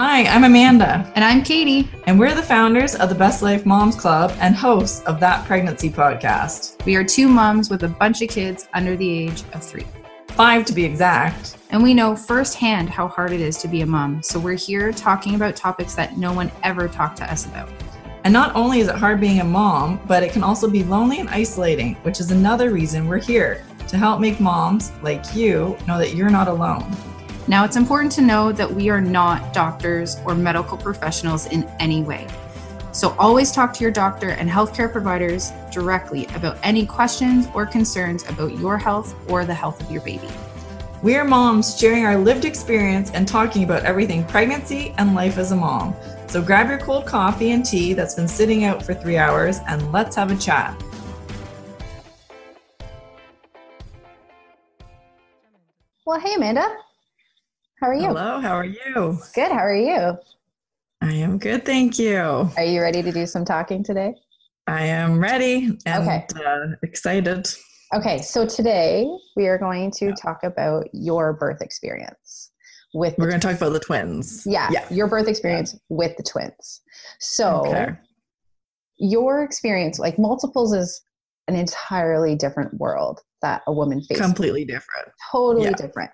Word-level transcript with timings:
Hi, 0.00 0.26
I'm 0.26 0.44
Amanda, 0.44 1.10
And 1.16 1.24
I'm 1.24 1.42
Katie. 1.42 1.90
and 2.06 2.20
we're 2.20 2.32
the 2.32 2.40
founders 2.40 2.94
of 2.94 3.08
the 3.08 3.16
Best 3.16 3.42
Life 3.42 3.66
Moms 3.66 3.96
Club 3.96 4.32
and 4.38 4.54
hosts 4.54 5.02
of 5.06 5.18
That 5.18 5.44
Pregnancy 5.44 5.90
Podcast. 5.90 6.84
We 6.86 6.94
are 6.94 7.02
two 7.02 7.26
moms 7.26 7.68
with 7.68 7.82
a 7.82 7.88
bunch 7.88 8.22
of 8.22 8.28
kids 8.28 8.68
under 8.74 8.96
the 8.96 9.10
age 9.10 9.42
of 9.54 9.64
three. 9.64 9.84
Five 10.28 10.66
to 10.66 10.72
be 10.72 10.84
exact. 10.84 11.56
And 11.70 11.82
we 11.82 11.94
know 11.94 12.14
firsthand 12.14 12.88
how 12.88 13.08
hard 13.08 13.32
it 13.32 13.40
is 13.40 13.58
to 13.58 13.66
be 13.66 13.80
a 13.80 13.86
mom. 13.86 14.22
So 14.22 14.38
we're 14.38 14.54
here 14.54 14.92
talking 14.92 15.34
about 15.34 15.56
topics 15.56 15.96
that 15.96 16.16
no 16.16 16.32
one 16.32 16.52
ever 16.62 16.86
talked 16.86 17.16
to 17.16 17.24
us 17.24 17.46
about. 17.46 17.68
And 18.22 18.32
not 18.32 18.54
only 18.54 18.78
is 18.78 18.86
it 18.86 18.94
hard 18.94 19.20
being 19.20 19.40
a 19.40 19.44
mom, 19.44 20.00
but 20.06 20.22
it 20.22 20.32
can 20.32 20.44
also 20.44 20.70
be 20.70 20.84
lonely 20.84 21.18
and 21.18 21.28
isolating, 21.28 21.96
which 22.04 22.20
is 22.20 22.30
another 22.30 22.70
reason 22.70 23.08
we're 23.08 23.18
here 23.18 23.64
to 23.88 23.96
help 23.96 24.20
make 24.20 24.38
moms 24.38 24.92
like 25.02 25.34
you 25.34 25.76
know 25.88 25.98
that 25.98 26.14
you're 26.14 26.30
not 26.30 26.46
alone. 26.46 26.88
Now, 27.48 27.64
it's 27.64 27.76
important 27.76 28.12
to 28.12 28.20
know 28.20 28.52
that 28.52 28.70
we 28.70 28.90
are 28.90 29.00
not 29.00 29.54
doctors 29.54 30.18
or 30.26 30.34
medical 30.34 30.76
professionals 30.76 31.46
in 31.46 31.64
any 31.80 32.02
way. 32.02 32.26
So 32.92 33.16
always 33.18 33.50
talk 33.50 33.72
to 33.74 33.82
your 33.82 33.90
doctor 33.90 34.30
and 34.30 34.50
healthcare 34.50 34.92
providers 34.92 35.50
directly 35.72 36.26
about 36.34 36.58
any 36.62 36.84
questions 36.84 37.48
or 37.54 37.64
concerns 37.64 38.28
about 38.28 38.58
your 38.58 38.76
health 38.76 39.14
or 39.30 39.46
the 39.46 39.54
health 39.54 39.80
of 39.80 39.90
your 39.90 40.02
baby. 40.02 40.28
We're 41.02 41.24
moms 41.24 41.78
sharing 41.78 42.04
our 42.04 42.18
lived 42.18 42.44
experience 42.44 43.12
and 43.12 43.26
talking 43.26 43.64
about 43.64 43.84
everything 43.84 44.26
pregnancy 44.26 44.94
and 44.98 45.14
life 45.14 45.38
as 45.38 45.50
a 45.50 45.56
mom. 45.56 45.94
So 46.26 46.42
grab 46.42 46.68
your 46.68 46.78
cold 46.78 47.06
coffee 47.06 47.52
and 47.52 47.64
tea 47.64 47.94
that's 47.94 48.14
been 48.14 48.28
sitting 48.28 48.64
out 48.64 48.82
for 48.82 48.92
three 48.92 49.16
hours 49.16 49.60
and 49.66 49.90
let's 49.90 50.16
have 50.16 50.30
a 50.30 50.36
chat. 50.36 50.78
Well, 56.04 56.20
hey, 56.20 56.34
Amanda. 56.34 56.76
How 57.80 57.88
are 57.88 57.94
you? 57.94 58.08
Hello, 58.08 58.40
how 58.40 58.54
are 58.56 58.64
you? 58.64 59.18
Good. 59.34 59.52
How 59.52 59.58
are 59.64 59.76
you? 59.76 60.18
I 61.00 61.12
am 61.12 61.38
good, 61.38 61.64
thank 61.64 61.96
you. 61.98 62.18
Are 62.56 62.64
you 62.64 62.80
ready 62.80 63.02
to 63.02 63.12
do 63.12 63.24
some 63.24 63.44
talking 63.44 63.84
today? 63.84 64.14
I 64.66 64.84
am 64.86 65.20
ready 65.20 65.78
and 65.86 66.02
Okay. 66.02 66.26
uh, 66.44 66.74
excited. 66.82 67.48
Okay, 67.94 68.18
so 68.20 68.44
today 68.44 69.08
we 69.36 69.46
are 69.46 69.58
going 69.58 69.92
to 69.92 70.12
talk 70.12 70.42
about 70.42 70.88
your 70.92 71.34
birth 71.34 71.62
experience 71.62 72.50
with 72.94 73.14
We're 73.16 73.28
going 73.28 73.40
to 73.40 73.46
talk 73.46 73.56
about 73.56 73.72
the 73.72 73.80
twins. 73.80 74.42
yeah, 74.44 74.68
yeah. 74.72 74.86
your 74.90 75.06
birth 75.06 75.28
experience 75.28 75.78
with 75.88 76.16
the 76.16 76.24
twins. 76.24 76.80
So 77.20 77.62
Okay. 77.66 77.92
your 78.98 79.44
experience, 79.44 80.00
like 80.00 80.18
multiples, 80.18 80.74
is 80.74 81.00
an 81.46 81.54
entirely 81.54 82.34
different 82.34 82.74
world 82.74 83.20
that 83.40 83.62
a 83.68 83.72
woman 83.72 84.02
faces. 84.02 84.20
Completely 84.26 84.64
different. 84.64 85.08
totally 85.30 85.66
yeah. 85.66 85.72
different. 85.76 86.10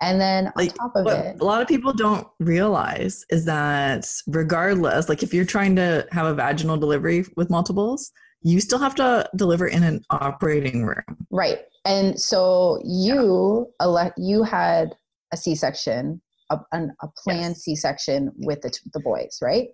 And 0.00 0.20
then 0.20 0.48
on 0.48 0.52
Like, 0.56 0.74
top 0.74 0.92
of 0.96 1.06
it, 1.06 1.40
a 1.40 1.44
lot 1.44 1.62
of 1.62 1.68
people 1.68 1.92
don't 1.92 2.26
realize 2.40 3.24
is 3.30 3.44
that 3.46 4.06
regardless, 4.26 5.08
like 5.08 5.22
if 5.22 5.32
you're 5.32 5.44
trying 5.44 5.76
to 5.76 6.06
have 6.10 6.26
a 6.26 6.34
vaginal 6.34 6.76
delivery 6.76 7.24
with 7.36 7.48
multiples, 7.48 8.12
you 8.42 8.60
still 8.60 8.78
have 8.78 8.94
to 8.96 9.28
deliver 9.36 9.66
in 9.66 9.82
an 9.82 10.02
operating 10.10 10.84
room. 10.84 11.26
right? 11.30 11.60
And 11.86 12.20
so 12.20 12.80
you 12.84 13.66
elect 13.80 14.18
you 14.18 14.42
had 14.42 14.94
a 15.32 15.36
C-section, 15.36 16.20
a, 16.50 16.58
an, 16.72 16.94
a 17.02 17.08
planned 17.22 17.54
Yes. 17.56 17.62
C-section 17.62 18.30
with 18.36 18.60
the, 18.60 18.76
the 18.92 19.00
boys, 19.00 19.38
right? 19.42 19.68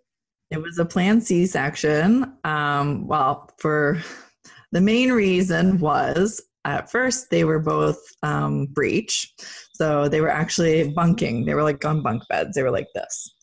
It 0.50 0.62
was 0.62 0.78
a 0.78 0.84
planned 0.84 1.24
C-section. 1.24 2.32
Um, 2.44 3.06
well, 3.06 3.50
for 3.58 4.00
the 4.72 4.80
main 4.80 5.10
reason 5.12 5.78
was 5.78 6.40
at 6.64 6.90
first 6.90 7.30
they 7.30 7.44
were 7.44 7.58
both 7.58 8.00
um, 8.22 8.66
breech, 8.66 9.32
so 9.80 10.10
they 10.10 10.20
were 10.20 10.28
actually 10.28 10.90
bunking. 10.90 11.46
They 11.46 11.54
were 11.54 11.62
like 11.62 11.82
on 11.86 12.02
bunk 12.02 12.22
beds. 12.28 12.54
They 12.54 12.62
were 12.62 12.70
like 12.70 12.88
this, 12.94 13.34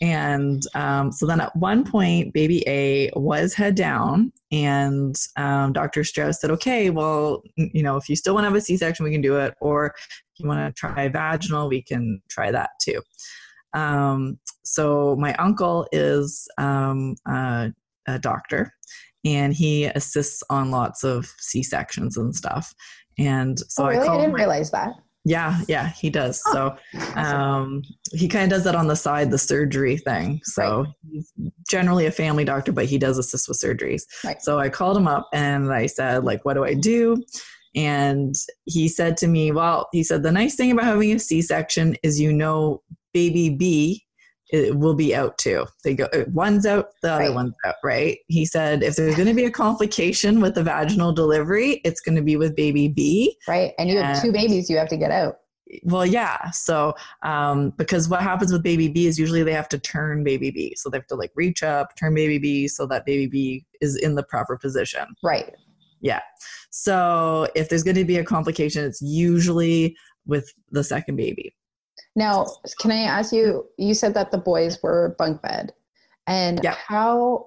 and 0.00 0.62
um, 0.74 1.12
so 1.12 1.26
then 1.26 1.42
at 1.42 1.54
one 1.56 1.84
point, 1.84 2.32
baby 2.32 2.64
A 2.66 3.10
was 3.14 3.52
head 3.52 3.74
down, 3.74 4.32
and 4.50 5.14
um, 5.36 5.74
Dr. 5.74 6.02
Strauss 6.02 6.40
said, 6.40 6.50
"Okay, 6.52 6.88
well, 6.88 7.42
you 7.56 7.82
know, 7.82 7.98
if 7.98 8.08
you 8.08 8.16
still 8.16 8.32
want 8.32 8.44
to 8.44 8.48
have 8.48 8.56
a 8.56 8.62
C-section, 8.62 9.04
we 9.04 9.12
can 9.12 9.20
do 9.20 9.36
it, 9.36 9.52
or 9.60 9.88
if 9.88 10.38
you 10.38 10.48
want 10.48 10.74
to 10.74 10.80
try 10.80 11.06
vaginal, 11.08 11.68
we 11.68 11.82
can 11.82 12.22
try 12.30 12.50
that 12.50 12.70
too." 12.80 13.02
Um, 13.74 14.38
so 14.64 15.16
my 15.16 15.34
uncle 15.34 15.86
is 15.92 16.48
um, 16.56 17.14
uh, 17.28 17.68
a 18.08 18.18
doctor, 18.18 18.72
and 19.26 19.52
he 19.52 19.84
assists 19.84 20.42
on 20.48 20.70
lots 20.70 21.04
of 21.04 21.30
C 21.40 21.62
sections 21.62 22.16
and 22.16 22.34
stuff. 22.34 22.72
And 23.18 23.58
so 23.58 23.84
oh, 23.84 23.88
really? 23.88 24.08
I 24.08 24.14
I, 24.14 24.16
didn't 24.16 24.32
my- 24.32 24.38
realize 24.38 24.70
that. 24.70 24.94
Yeah, 25.24 25.60
yeah, 25.68 25.88
he 25.88 26.10
does. 26.10 26.42
So 26.52 26.76
um, 27.16 27.82
he 28.12 28.28
kind 28.28 28.44
of 28.44 28.50
does 28.50 28.64
that 28.64 28.74
on 28.74 28.88
the 28.88 28.96
side, 28.96 29.30
the 29.30 29.38
surgery 29.38 29.96
thing. 29.96 30.40
So 30.44 30.86
he's 31.10 31.32
generally 31.68 32.06
a 32.06 32.10
family 32.10 32.44
doctor, 32.44 32.72
but 32.72 32.84
he 32.84 32.98
does 32.98 33.16
assist 33.18 33.48
with 33.48 33.58
surgeries. 33.58 34.02
Right. 34.22 34.40
So 34.42 34.58
I 34.58 34.68
called 34.68 34.96
him 34.96 35.08
up 35.08 35.28
and 35.32 35.72
I 35.72 35.86
said, 35.86 36.24
like, 36.24 36.44
what 36.44 36.54
do 36.54 36.64
I 36.64 36.74
do? 36.74 37.24
And 37.74 38.34
he 38.66 38.86
said 38.86 39.16
to 39.18 39.26
me, 39.26 39.50
well, 39.50 39.88
he 39.92 40.04
said, 40.04 40.22
the 40.22 40.30
nice 40.30 40.54
thing 40.54 40.70
about 40.70 40.84
having 40.84 41.12
a 41.12 41.18
C 41.18 41.42
section 41.42 41.96
is 42.02 42.20
you 42.20 42.32
know, 42.32 42.82
baby 43.12 43.48
B 43.48 44.03
it 44.54 44.76
will 44.78 44.94
be 44.94 45.14
out 45.14 45.36
too. 45.38 45.66
They 45.82 45.94
go, 45.94 46.04
uh, 46.12 46.24
one's 46.32 46.64
out, 46.64 46.90
the 47.02 47.12
other 47.12 47.24
Right. 47.24 47.34
one's 47.34 47.54
out, 47.66 47.74
right? 47.82 48.18
He 48.28 48.44
said, 48.44 48.82
if 48.82 48.96
there's 48.96 49.16
going 49.16 49.28
to 49.28 49.34
be 49.34 49.44
a 49.46 49.50
complication 49.50 50.40
with 50.40 50.54
the 50.54 50.62
vaginal 50.62 51.12
delivery, 51.12 51.80
it's 51.84 52.00
going 52.00 52.16
to 52.16 52.22
be 52.22 52.36
with 52.36 52.54
baby 52.54 52.88
B 52.88 53.36
right? 53.48 53.72
And 53.78 53.90
you 53.90 53.98
have 53.98 54.22
two 54.22 54.32
babies 54.32 54.70
you 54.70 54.76
have 54.76 54.88
to 54.88 54.96
get 54.96 55.10
out. 55.10 55.34
well 55.84 56.04
yeah 56.06 56.50
so 56.50 56.94
um 57.24 57.70
because 57.78 58.08
what 58.08 58.20
happens 58.20 58.52
with 58.52 58.62
baby 58.62 58.86
b 58.88 59.06
is 59.06 59.18
usually 59.18 59.42
they 59.42 59.52
have 59.60 59.68
to 59.68 59.78
turn 59.78 60.22
baby 60.22 60.50
b 60.50 60.74
so 60.76 60.88
they 60.90 60.98
have 60.98 61.06
to 61.06 61.14
like 61.16 61.32
reach 61.34 61.62
up 61.62 61.88
turn 61.98 62.14
baby 62.14 62.38
b 62.38 62.68
so 62.68 62.86
that 62.86 63.04
baby 63.06 63.26
b 63.26 63.64
is 63.80 63.96
in 63.96 64.14
the 64.14 64.22
proper 64.34 64.56
position 64.58 65.06
Right. 65.22 65.50
yeah 66.00 66.20
so 66.70 67.48
if 67.54 67.68
there's 67.68 67.82
going 67.82 67.96
to 67.96 68.04
be 68.04 68.18
a 68.18 68.24
complication 68.24 68.84
it's 68.84 69.00
usually 69.00 69.96
with 70.26 70.52
the 70.70 70.84
second 70.84 71.16
baby 71.16 71.54
Now, 72.16 72.46
can 72.80 72.92
I 72.92 73.02
ask 73.02 73.32
you? 73.32 73.66
You 73.76 73.94
said 73.94 74.14
that 74.14 74.30
the 74.30 74.38
boys 74.38 74.78
were 74.82 75.14
bunk 75.18 75.42
bed, 75.42 75.72
and 76.26 76.60
Yeah. 76.62 76.74
how 76.74 77.46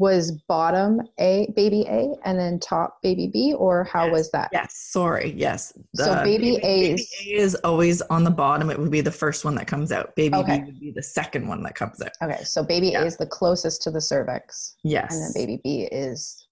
was 0.00 0.30
bottom 0.46 1.00
A 1.18 1.52
baby 1.56 1.84
A 1.88 2.14
and 2.24 2.38
then 2.38 2.60
top 2.60 3.02
baby 3.02 3.26
B, 3.26 3.52
or 3.54 3.82
how 3.82 4.04
Yes. 4.06 4.12
was 4.12 4.30
that? 4.30 4.48
yes 4.52 4.76
sorry 4.76 5.32
yes 5.36 5.72
So 5.96 6.14
The 6.14 6.20
baby 6.22 6.56
A 6.58 6.60
baby 6.60 6.90
is- 7.02 7.10
A 7.20 7.30
is 7.34 7.54
always 7.64 8.00
on 8.02 8.22
the 8.22 8.30
bottom 8.30 8.70
it 8.70 8.78
would 8.78 8.92
be 8.92 9.00
the 9.00 9.10
first 9.10 9.44
one 9.44 9.56
that 9.56 9.66
comes 9.66 9.90
out 9.90 10.14
baby 10.14 10.36
Okay. 10.36 10.60
b 10.60 10.64
would 10.66 10.78
be 10.78 10.92
the 10.92 11.02
second 11.02 11.48
one 11.48 11.64
that 11.64 11.74
comes 11.74 12.00
out 12.00 12.12
Okay, 12.22 12.44
so 12.44 12.62
baby 12.62 12.90
Yeah. 12.90 13.02
A 13.02 13.06
is 13.06 13.16
the 13.16 13.26
closest 13.26 13.82
to 13.82 13.90
the 13.90 14.00
cervix, 14.00 14.76
yes 14.84 15.12
and 15.12 15.20
then 15.20 15.32
baby 15.34 15.60
B 15.64 15.88
is 15.90 16.46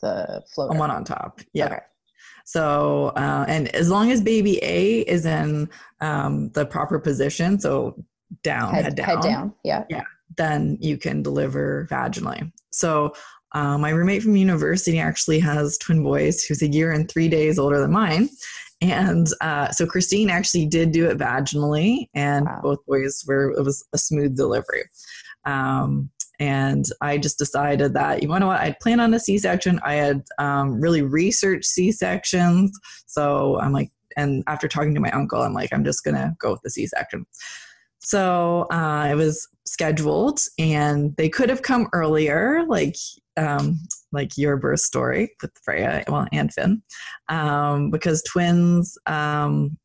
the 0.00 0.40
floater. 0.54 0.74
the 0.74 0.78
one 0.78 0.92
on 0.92 1.02
top 1.04 1.40
yeah 1.54 1.66
Okay. 1.66 1.78
So, 2.44 3.12
uh, 3.16 3.44
and 3.48 3.68
as 3.74 3.90
long 3.90 4.10
as 4.10 4.20
baby 4.20 4.58
A 4.62 5.00
is 5.00 5.26
in 5.26 5.68
um, 6.00 6.50
the 6.50 6.66
proper 6.66 6.98
position, 6.98 7.58
so 7.58 8.02
down, 8.42 8.74
head, 8.74 8.84
Head, 8.84 8.96
down, 8.96 9.06
head 9.06 9.20
down. 9.22 9.54
Yeah. 9.64 9.84
yeah, 9.90 10.04
then 10.36 10.78
you 10.80 10.96
can 10.96 11.22
deliver 11.22 11.86
vaginally. 11.90 12.50
So, 12.70 13.14
uh, 13.54 13.76
my 13.76 13.90
roommate 13.90 14.22
from 14.22 14.34
university 14.34 14.98
actually 14.98 15.38
has 15.40 15.76
twin 15.76 16.02
boys 16.02 16.42
who's 16.42 16.62
a 16.62 16.68
year 16.68 16.92
and 16.92 17.10
three 17.10 17.28
days 17.28 17.58
older 17.58 17.78
than 17.80 17.92
mine. 17.92 18.30
And 18.80 19.26
uh, 19.40 19.70
so 19.70 19.86
Christine 19.86 20.28
actually 20.30 20.66
did 20.66 20.90
do 20.90 21.08
it 21.08 21.18
vaginally, 21.18 22.08
and 22.14 22.46
Wow. 22.46 22.60
both 22.62 22.78
boys 22.86 23.22
were, 23.28 23.50
it 23.52 23.62
was 23.62 23.84
a 23.92 23.98
smooth 23.98 24.36
delivery. 24.36 24.82
Um, 25.44 26.10
and 26.42 26.84
I 27.00 27.18
just 27.18 27.38
decided 27.38 27.94
that, 27.94 28.20
you 28.20 28.26
know 28.28 28.48
what, 28.48 28.60
I'd 28.60 28.80
plan 28.80 28.98
on 28.98 29.14
a 29.14 29.20
C 29.20 29.38
section. 29.38 29.78
I 29.84 29.94
had 29.94 30.24
um, 30.38 30.80
really 30.80 31.02
researched 31.02 31.66
C 31.66 31.92
sections. 31.92 32.76
So 33.06 33.60
I'm 33.60 33.72
like, 33.72 33.92
and 34.16 34.42
after 34.48 34.66
talking 34.66 34.92
to 34.94 35.00
my 35.00 35.12
uncle, 35.12 35.40
I'm 35.40 35.54
like, 35.54 35.72
I'm 35.72 35.84
just 35.84 36.02
going 36.02 36.16
to 36.16 36.34
go 36.40 36.50
with 36.50 36.62
the 36.62 36.70
C 36.70 36.88
section. 36.88 37.24
So 38.00 38.66
uh, 38.72 39.06
it 39.08 39.14
was 39.14 39.46
scheduled, 39.66 40.40
and 40.58 41.14
they 41.16 41.28
could 41.28 41.48
have 41.48 41.62
come 41.62 41.88
earlier, 41.92 42.64
like 42.66 42.96
um, 43.36 43.78
like 44.10 44.36
your 44.36 44.56
birth 44.56 44.80
story 44.80 45.32
with 45.40 45.52
Freya, 45.64 46.02
well, 46.08 46.26
and 46.32 46.52
Finn, 46.52 46.82
um, 47.28 47.92
because 47.92 48.20
twins 48.24 48.98
um, 49.06 49.78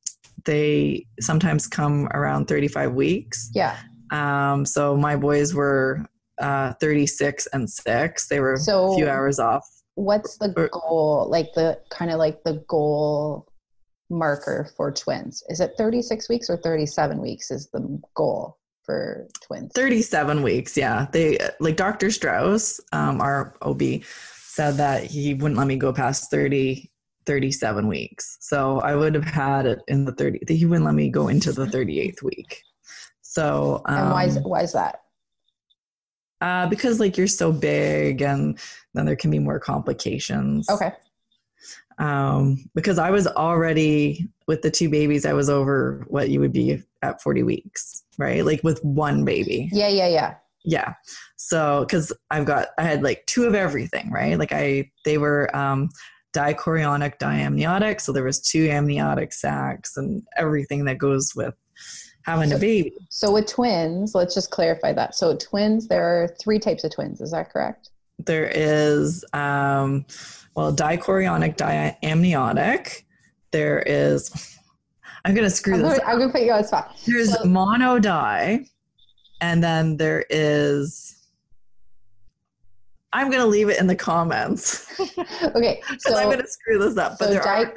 they 0.45 1.05
sometimes 1.19 1.67
come 1.67 2.07
around 2.15 2.47
35 2.47 2.93
weeks. 2.93 3.51
Yeah. 3.53 3.77
Um, 4.11 4.65
so 4.65 4.97
my 4.97 5.15
boys 5.15 5.53
were 5.53 6.03
uh, 6.39 6.73
36 6.79 7.47
and 7.53 7.69
six. 7.69 8.27
They 8.27 8.39
were 8.39 8.57
So- 8.57 8.93
a 8.93 8.95
few 8.95 9.09
hours 9.09 9.39
off. 9.39 9.67
What's 9.95 10.37
the 10.37 10.49
goal? 10.71 11.27
Like 11.29 11.53
the 11.55 11.79
kind 11.89 12.11
of 12.11 12.17
like 12.19 12.43
the 12.43 12.63
goal 12.67 13.47
marker 14.09 14.69
for 14.77 14.91
twins? 14.91 15.43
Is 15.49 15.59
it 15.59 15.73
36 15.77 16.29
weeks 16.29 16.49
or 16.49 16.57
37 16.57 17.19
weeks 17.19 17.51
is 17.51 17.67
the 17.71 17.99
goal 18.15 18.57
for 18.83 19.27
twins? 19.43 19.71
37 19.75 20.41
weeks 20.43 20.77
yeah 20.77 21.07
they 21.11 21.37
like 21.59 21.75
dr 21.75 22.09
strauss 22.09 22.79
um, 22.93 23.19
our 23.19 23.53
ob 23.63 23.81
said 24.05 24.75
that 24.75 25.03
he 25.03 25.33
wouldn't 25.33 25.57
let 25.57 25.67
me 25.67 25.75
go 25.75 25.91
past 25.91 26.31
30 26.31 26.89
37 27.25 27.85
weeks 27.87 28.37
so 28.39 28.79
i 28.79 28.95
would 28.95 29.13
have 29.13 29.25
had 29.25 29.65
it 29.65 29.79
in 29.89 30.05
the 30.05 30.13
30 30.13 30.39
he 30.47 30.65
wouldn't 30.65 30.85
let 30.85 30.95
me 30.95 31.09
go 31.09 31.27
into 31.27 31.51
the 31.51 31.65
38th 31.65 32.23
week 32.23 32.61
So 33.21 33.81
um, 33.87 33.97
and 33.97 34.11
why 34.11 34.23
is 34.25 34.39
why 34.39 34.61
is 34.61 34.71
that? 34.71 35.01
Uh, 36.41 36.67
because 36.67 36.99
like 36.99 37.17
you're 37.17 37.27
so 37.27 37.51
big, 37.51 38.21
and 38.21 38.59
then 38.93 39.05
there 39.05 39.15
can 39.15 39.31
be 39.31 39.39
more 39.39 39.59
complications. 39.59 40.69
Okay. 40.69 40.91
Um, 41.99 42.69
because 42.75 42.99
I 42.99 43.09
was 43.09 43.25
already 43.27 44.27
with 44.47 44.61
the 44.61 44.69
two 44.71 44.89
babies, 44.89 45.25
I 45.25 45.33
was 45.33 45.49
over 45.49 46.05
what 46.07 46.29
you 46.29 46.39
would 46.39 46.53
be 46.53 46.83
at 47.01 47.21
40 47.21 47.43
weeks, 47.43 48.03
right? 48.17 48.45
Like 48.45 48.63
with 48.63 48.83
one 48.83 49.25
baby. 49.25 49.69
Yeah, 49.71 49.87
yeah, 49.87 50.07
yeah. 50.07 50.35
Yeah. 50.63 50.93
So, 51.37 51.85
because 51.85 52.13
I've 52.29 52.45
got, 52.45 52.67
I 52.77 52.83
had 52.83 53.01
like 53.01 53.25
two 53.25 53.45
of 53.45 53.55
everything, 53.55 54.11
right? 54.11 54.37
Like 54.37 54.51
I, 54.51 54.91
they 55.05 55.17
were 55.17 55.55
um, 55.55 55.89
dichorionic 56.33 57.17
diamniotic. 57.19 58.01
So 58.01 58.11
there 58.11 58.23
was 58.23 58.41
two 58.41 58.69
amniotic 58.69 59.33
sacs 59.33 59.97
and 59.97 60.23
everything 60.35 60.85
that 60.85 60.97
goes 60.97 61.33
with 61.35 61.55
having 62.27 62.51
a 62.51 62.57
baby. 62.57 62.93
So 63.09 63.31
with 63.31 63.47
twins, 63.47 64.13
let's 64.13 64.33
just 64.35 64.51
clarify 64.51 64.91
that. 64.93 65.15
So 65.15 65.35
twins, 65.37 65.87
there 65.87 66.03
are 66.03 66.27
three 66.39 66.59
types 66.59 66.83
of 66.83 66.91
twins. 66.91 67.21
Is 67.21 67.31
that 67.31 67.51
correct? 67.51 67.89
There 68.19 68.51
is, 68.53 69.23
um, 69.33 70.05
well, 70.55 70.75
dichorionic 70.75 71.55
diamniotic. 71.55 73.03
There 73.51 73.81
is, 73.85 74.57
I'm 75.25 75.33
going 75.33 75.45
to 75.45 75.49
screw 75.55 75.75
I'm 75.75 75.81
this 75.81 75.99
gonna, 75.99 76.11
I'm 76.11 76.19
gonna 76.19 76.31
put 76.31 76.41
you 76.41 76.51
on 76.51 76.61
the 76.61 76.67
spot. 76.67 76.95
There's 77.05 77.33
So- 77.33 77.45
mono 77.45 77.97
di, 77.99 78.65
and 79.41 79.63
then 79.63 79.97
there 79.97 80.25
is. 80.29 81.13
I'm 83.13 83.31
gonna 83.31 83.45
leave 83.47 83.69
it 83.69 83.79
in 83.79 83.87
the 83.87 83.95
comments 83.95 84.99
Okay, 85.55 85.81
so 85.99 86.15
I'm 86.17 86.29
gonna 86.29 86.45
screw 86.47 86.77
this 86.77 86.97
up. 86.97 87.17
But 87.17 87.27
so 87.27 87.31
there 87.33 87.41
di- 87.41 87.63
are 87.63 87.73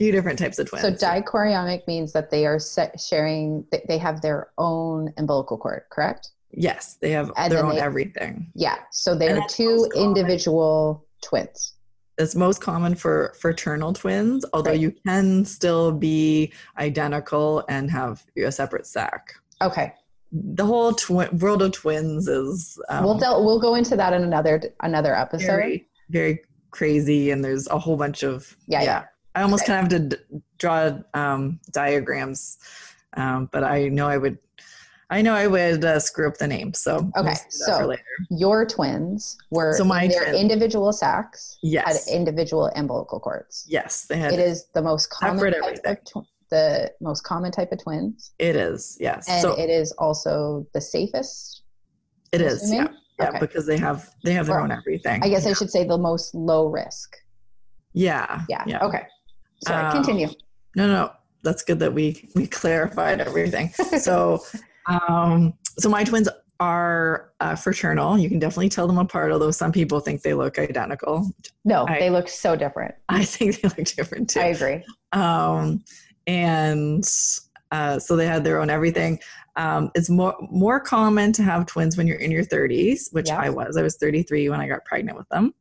few 0.00 0.10
different 0.12 0.38
types 0.38 0.58
of 0.58 0.66
twins. 0.68 0.82
so 0.82 0.90
dichorionic 0.92 1.86
means 1.86 2.10
that 2.12 2.30
they 2.30 2.46
are 2.46 2.58
set 2.58 2.98
sharing. 2.98 3.64
they- 3.86 3.98
have 3.98 4.22
their 4.22 4.48
own 4.56 5.12
umbilical 5.18 5.58
cord, 5.58 5.82
correct? 5.90 6.30
yes, 6.52 6.96
they 7.02 7.10
have 7.10 7.30
And 7.36 7.52
their 7.52 7.64
own 7.64 7.74
they- 7.74 7.80
everything. 7.82 8.46
Yeah. 8.54 8.76
So 8.90 9.14
they 9.14 9.28
And 9.28 9.40
are 9.40 9.48
two 9.48 9.86
individual 9.94 11.04
twins. 11.22 11.74
It's 12.16 12.34
most 12.34 12.60
common 12.62 12.94
for 12.94 13.34
fraternal 13.38 13.92
twins, 13.92 14.44
although 14.54 14.70
Right. 14.70 14.80
you 14.80 14.92
can 15.06 15.44
still 15.44 15.92
be 15.92 16.52
identical 16.78 17.62
and 17.68 17.90
have 17.90 18.24
a 18.38 18.50
separate 18.50 18.86
sac. 18.86 19.34
Okay, 19.62 19.92
The 20.32 20.64
whole 20.64 20.92
twi- 20.94 21.28
world 21.40 21.60
of 21.60 21.72
twins 21.72 22.26
is 22.28 22.78
um, 22.88 23.04
we'll 23.04 23.18
del- 23.18 23.44
we'll 23.44 23.60
go 23.60 23.74
into 23.74 23.96
that 23.96 24.12
in 24.14 24.22
another 24.22 24.62
another 24.80 25.14
episode. 25.14 25.46
very 25.46 25.88
very 26.08 26.40
crazy 26.70 27.32
and 27.32 27.44
there's 27.44 27.66
a 27.68 27.78
whole 27.78 27.96
bunch 27.96 28.22
of 28.22 28.56
Yeah, 28.68 28.82
yeah. 28.82 29.04
I 29.34 29.42
almost 29.42 29.64
kind 29.66 29.78
of 29.86 29.92
have 29.92 30.10
to 30.10 30.16
d- 30.16 30.40
draw 30.58 30.90
um, 31.14 31.60
diagrams 31.72 32.58
um, 33.16 33.48
but 33.52 33.62
i 33.64 33.88
know 33.88 34.06
i 34.08 34.16
would 34.16 34.38
i 35.10 35.20
know 35.22 35.34
i 35.34 35.46
would 35.46 35.84
uh, 35.84 35.98
screw 35.98 36.28
up 36.28 36.36
the 36.38 36.46
name 36.46 36.72
so 36.74 37.10
Okay, 37.16 37.34
so- 37.48 37.86
later. 37.86 38.02
Your 38.30 38.64
twins 38.66 39.36
were 39.50 39.72
So 39.76 39.84
my 39.84 40.02
in 40.04 40.10
their 40.10 40.24
twins- 40.24 40.38
individual 40.40 40.92
sacs 40.92 41.58
had 41.62 41.70
yes 41.70 42.08
individual 42.08 42.66
umbilical 42.76 43.18
cords. 43.20 43.64
yes 43.68 44.04
they 44.06 44.16
had 44.18 44.32
It 44.32 44.40
is 44.40 44.66
the 44.74 44.82
most 44.82 45.10
common 45.10 45.38
type 45.52 45.62
everything. 45.62 45.96
of 45.96 46.04
tw- 46.24 46.26
the 46.50 46.92
most 47.00 47.22
common 47.22 47.52
type 47.52 47.70
of 47.70 47.78
twins, 47.80 48.32
it 48.40 48.56
is 48.56 48.96
yes 49.00 49.28
and 49.28 49.40
so 49.40 49.52
it 49.54 49.70
is 49.70 49.92
also 49.92 50.66
the 50.74 50.80
safest. 50.80 51.62
It 52.32 52.40
is 52.40 52.62
assuming? 52.62 52.86
yeah 52.86 52.92
yeah 53.20 53.28
Okay. 53.28 53.38
because 53.38 53.66
they 53.66 53.76
have 53.78 54.10
they 54.24 54.32
have 54.32 54.46
their 54.46 54.56
Or- 54.58 54.62
own 54.62 54.72
everything 54.72 55.22
I 55.22 55.28
guess 55.28 55.46
I 55.46 55.52
should 55.52 55.70
say 55.70 55.84
the 55.84 55.98
most 55.98 56.34
low 56.34 56.66
risk. 56.66 57.16
yeah 57.92 58.42
Yeah. 58.48 58.64
yeah 58.66 58.84
Okay. 58.86 59.04
Sorry. 59.64 59.84
Um, 59.86 59.92
continue. 59.92 60.28
no 60.76 60.86
no 60.86 61.12
that's 61.42 61.62
good 61.62 61.78
that 61.80 61.92
we 61.92 62.28
we 62.34 62.46
clarified 62.46 63.20
everything 63.20 63.70
so 63.98 64.42
um 64.86 65.54
so 65.78 65.88
my 65.88 66.04
twins 66.04 66.28
are 66.60 67.32
uh, 67.40 67.54
fraternal 67.54 68.18
you 68.18 68.28
can 68.28 68.38
definitely 68.38 68.68
tell 68.68 68.86
them 68.86 68.98
apart 68.98 69.32
although 69.32 69.50
some 69.50 69.72
people 69.72 69.98
think 70.00 70.20
they 70.22 70.34
look 70.34 70.58
identical 70.58 71.26
No, 71.64 71.86
I- 71.88 71.98
they 71.98 72.10
look 72.10 72.28
so 72.28 72.54
different. 72.56 72.94
i 73.08 73.24
think 73.24 73.60
they 73.60 73.68
look 73.68 73.86
different 73.96 74.28
too 74.30 74.40
I 74.40 74.44
agree. 74.46 74.84
um 75.12 75.82
and 76.26 77.04
uh, 77.72 77.98
so 78.00 78.16
they 78.16 78.26
had 78.26 78.42
their 78.44 78.60
own 78.60 78.68
everything 78.70 79.18
um, 79.56 79.90
it's 79.94 80.08
more 80.10 80.34
more 80.50 80.80
common 80.80 81.32
to 81.32 81.42
have 81.42 81.66
twins 81.66 81.96
when 81.96 82.06
you're 82.06 82.18
in 82.18 82.30
your 82.30 82.44
30s 82.44 83.12
which 83.12 83.28
Yes. 83.28 83.38
i 83.40 83.48
was 83.48 83.76
i 83.76 83.82
was 83.82 83.96
33 83.96 84.48
when 84.50 84.60
i 84.60 84.68
got 84.68 84.84
pregnant 84.84 85.16
with 85.16 85.28
them 85.30 85.52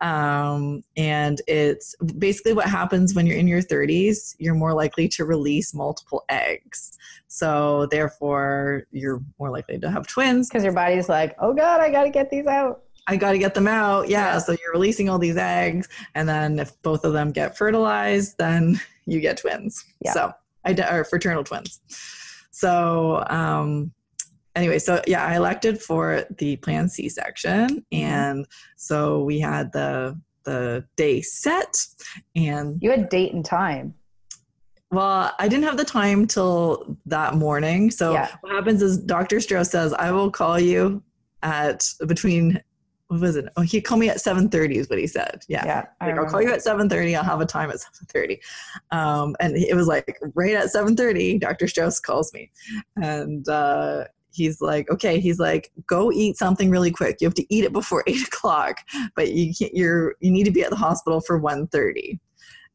um, 0.00 0.84
and 0.96 1.40
it's 1.46 1.94
basically 2.18 2.52
what 2.52 2.66
happens 2.66 3.14
when 3.14 3.26
you're 3.26 3.36
in 3.36 3.48
your 3.48 3.62
30s 3.62 4.34
you're 4.38 4.54
more 4.54 4.74
likely 4.74 5.08
to 5.08 5.24
release 5.24 5.74
multiple 5.74 6.24
eggs 6.28 6.98
so 7.28 7.86
therefore 7.90 8.84
you're 8.90 9.22
more 9.38 9.50
likely 9.50 9.78
to 9.78 9.90
have 9.90 10.06
twins 10.06 10.48
Because 10.48 10.64
your 10.64 10.72
body's 10.72 11.08
like, 11.08 11.36
oh 11.38 11.52
God, 11.54 11.80
I 11.80 11.90
got 11.90 12.04
to 12.04 12.10
get 12.10 12.30
these 12.30 12.46
out. 12.46 12.82
I 13.06 13.16
got 13.16 13.32
to 13.32 13.38
get 13.38 13.54
them 13.54 13.68
out. 13.68 14.08
Yeah. 14.08 14.32
Yeah. 14.32 14.38
So 14.38 14.52
you're 14.52 14.72
releasing 14.72 15.08
all 15.08 15.18
these 15.18 15.36
eggs. 15.36 15.88
And 16.14 16.28
then 16.28 16.58
if 16.58 16.80
both 16.82 17.04
of 17.04 17.12
them 17.12 17.30
get 17.30 17.56
fertilized, 17.56 18.36
then 18.38 18.80
you 19.06 19.20
get 19.20 19.36
twins. 19.36 19.84
Yeah. 20.00 20.12
So 20.12 20.32
I 20.64 20.72
or 20.90 21.04
fraternal 21.04 21.44
twins. 21.44 21.80
So, 22.50 23.24
um, 23.30 23.92
anyway, 24.58 24.78
so 24.78 25.00
yeah, 25.06 25.24
I 25.24 25.36
elected 25.36 25.80
for 25.80 26.24
the 26.38 26.56
planned 26.56 26.90
C 26.92 27.08
section. 27.08 27.84
And 27.92 28.46
so 28.76 29.22
we 29.22 29.38
had 29.40 29.72
the, 29.72 30.20
the 30.44 30.84
day 30.96 31.22
set 31.22 31.86
and 32.36 32.78
You 32.82 32.90
had 32.90 33.08
date 33.08 33.32
and 33.32 33.44
time. 33.44 33.94
well, 34.90 35.32
I 35.38 35.48
didn't 35.48 35.64
have 35.64 35.76
the 35.76 35.84
time 35.84 36.26
till 36.26 36.96
that 37.06 37.34
morning. 37.34 37.90
So 37.90 38.12
Yeah. 38.14 38.28
what 38.40 38.52
happens 38.52 38.82
is 38.82 38.98
Dr. 38.98 39.40
Strauss 39.40 39.70
says, 39.70 39.92
I 39.92 40.10
will 40.10 40.30
call 40.30 40.58
you 40.58 41.02
at 41.42 41.88
between 42.06 42.60
what 43.08 43.20
was 43.20 43.36
it? 43.36 43.46
Oh, 43.56 43.62
he 43.62 43.80
called 43.80 44.00
me 44.00 44.10
at 44.10 44.18
7:30 44.18 44.76
is 44.76 44.90
what 44.90 44.98
he 44.98 45.06
said. 45.06 45.42
Yeah. 45.48 45.64
Yeah. 45.64 45.84
Like, 46.06 46.18
I'll 46.18 46.26
call 46.26 46.42
you 46.42 46.52
at 46.52 46.60
7:30. 46.62 47.16
I'll 47.16 47.22
have 47.24 47.40
a 47.40 47.46
time 47.46 47.70
at 47.70 47.76
7:30. 47.80 48.38
Um, 48.90 49.34
and 49.40 49.56
it 49.56 49.74
was 49.74 49.86
like 49.86 50.18
right 50.34 50.54
at 50.54 50.66
7:30, 50.70 51.40
Dr. 51.40 51.68
Strauss 51.68 52.00
calls 52.00 52.34
me. 52.34 52.50
And 53.02 53.48
uh 53.48 54.04
he's 54.32 54.60
like, 54.60 54.90
okay, 54.90 55.20
he's 55.20 55.38
like, 55.38 55.70
go 55.86 56.12
eat 56.12 56.36
something 56.36 56.70
really 56.70 56.90
quick. 56.90 57.16
You 57.20 57.26
have 57.26 57.34
to 57.34 57.46
eat 57.54 57.64
it 57.64 57.72
before 57.72 58.04
eight 58.06 58.26
o'clock, 58.26 58.78
but 59.16 59.32
you 59.32 59.52
can't 59.58 59.74
you're 59.74 60.14
you 60.20 60.30
need 60.30 60.44
to 60.44 60.50
be 60.50 60.62
at 60.62 60.70
the 60.70 60.76
hospital 60.76 61.20
for 61.20 61.40
1:30. 61.40 62.18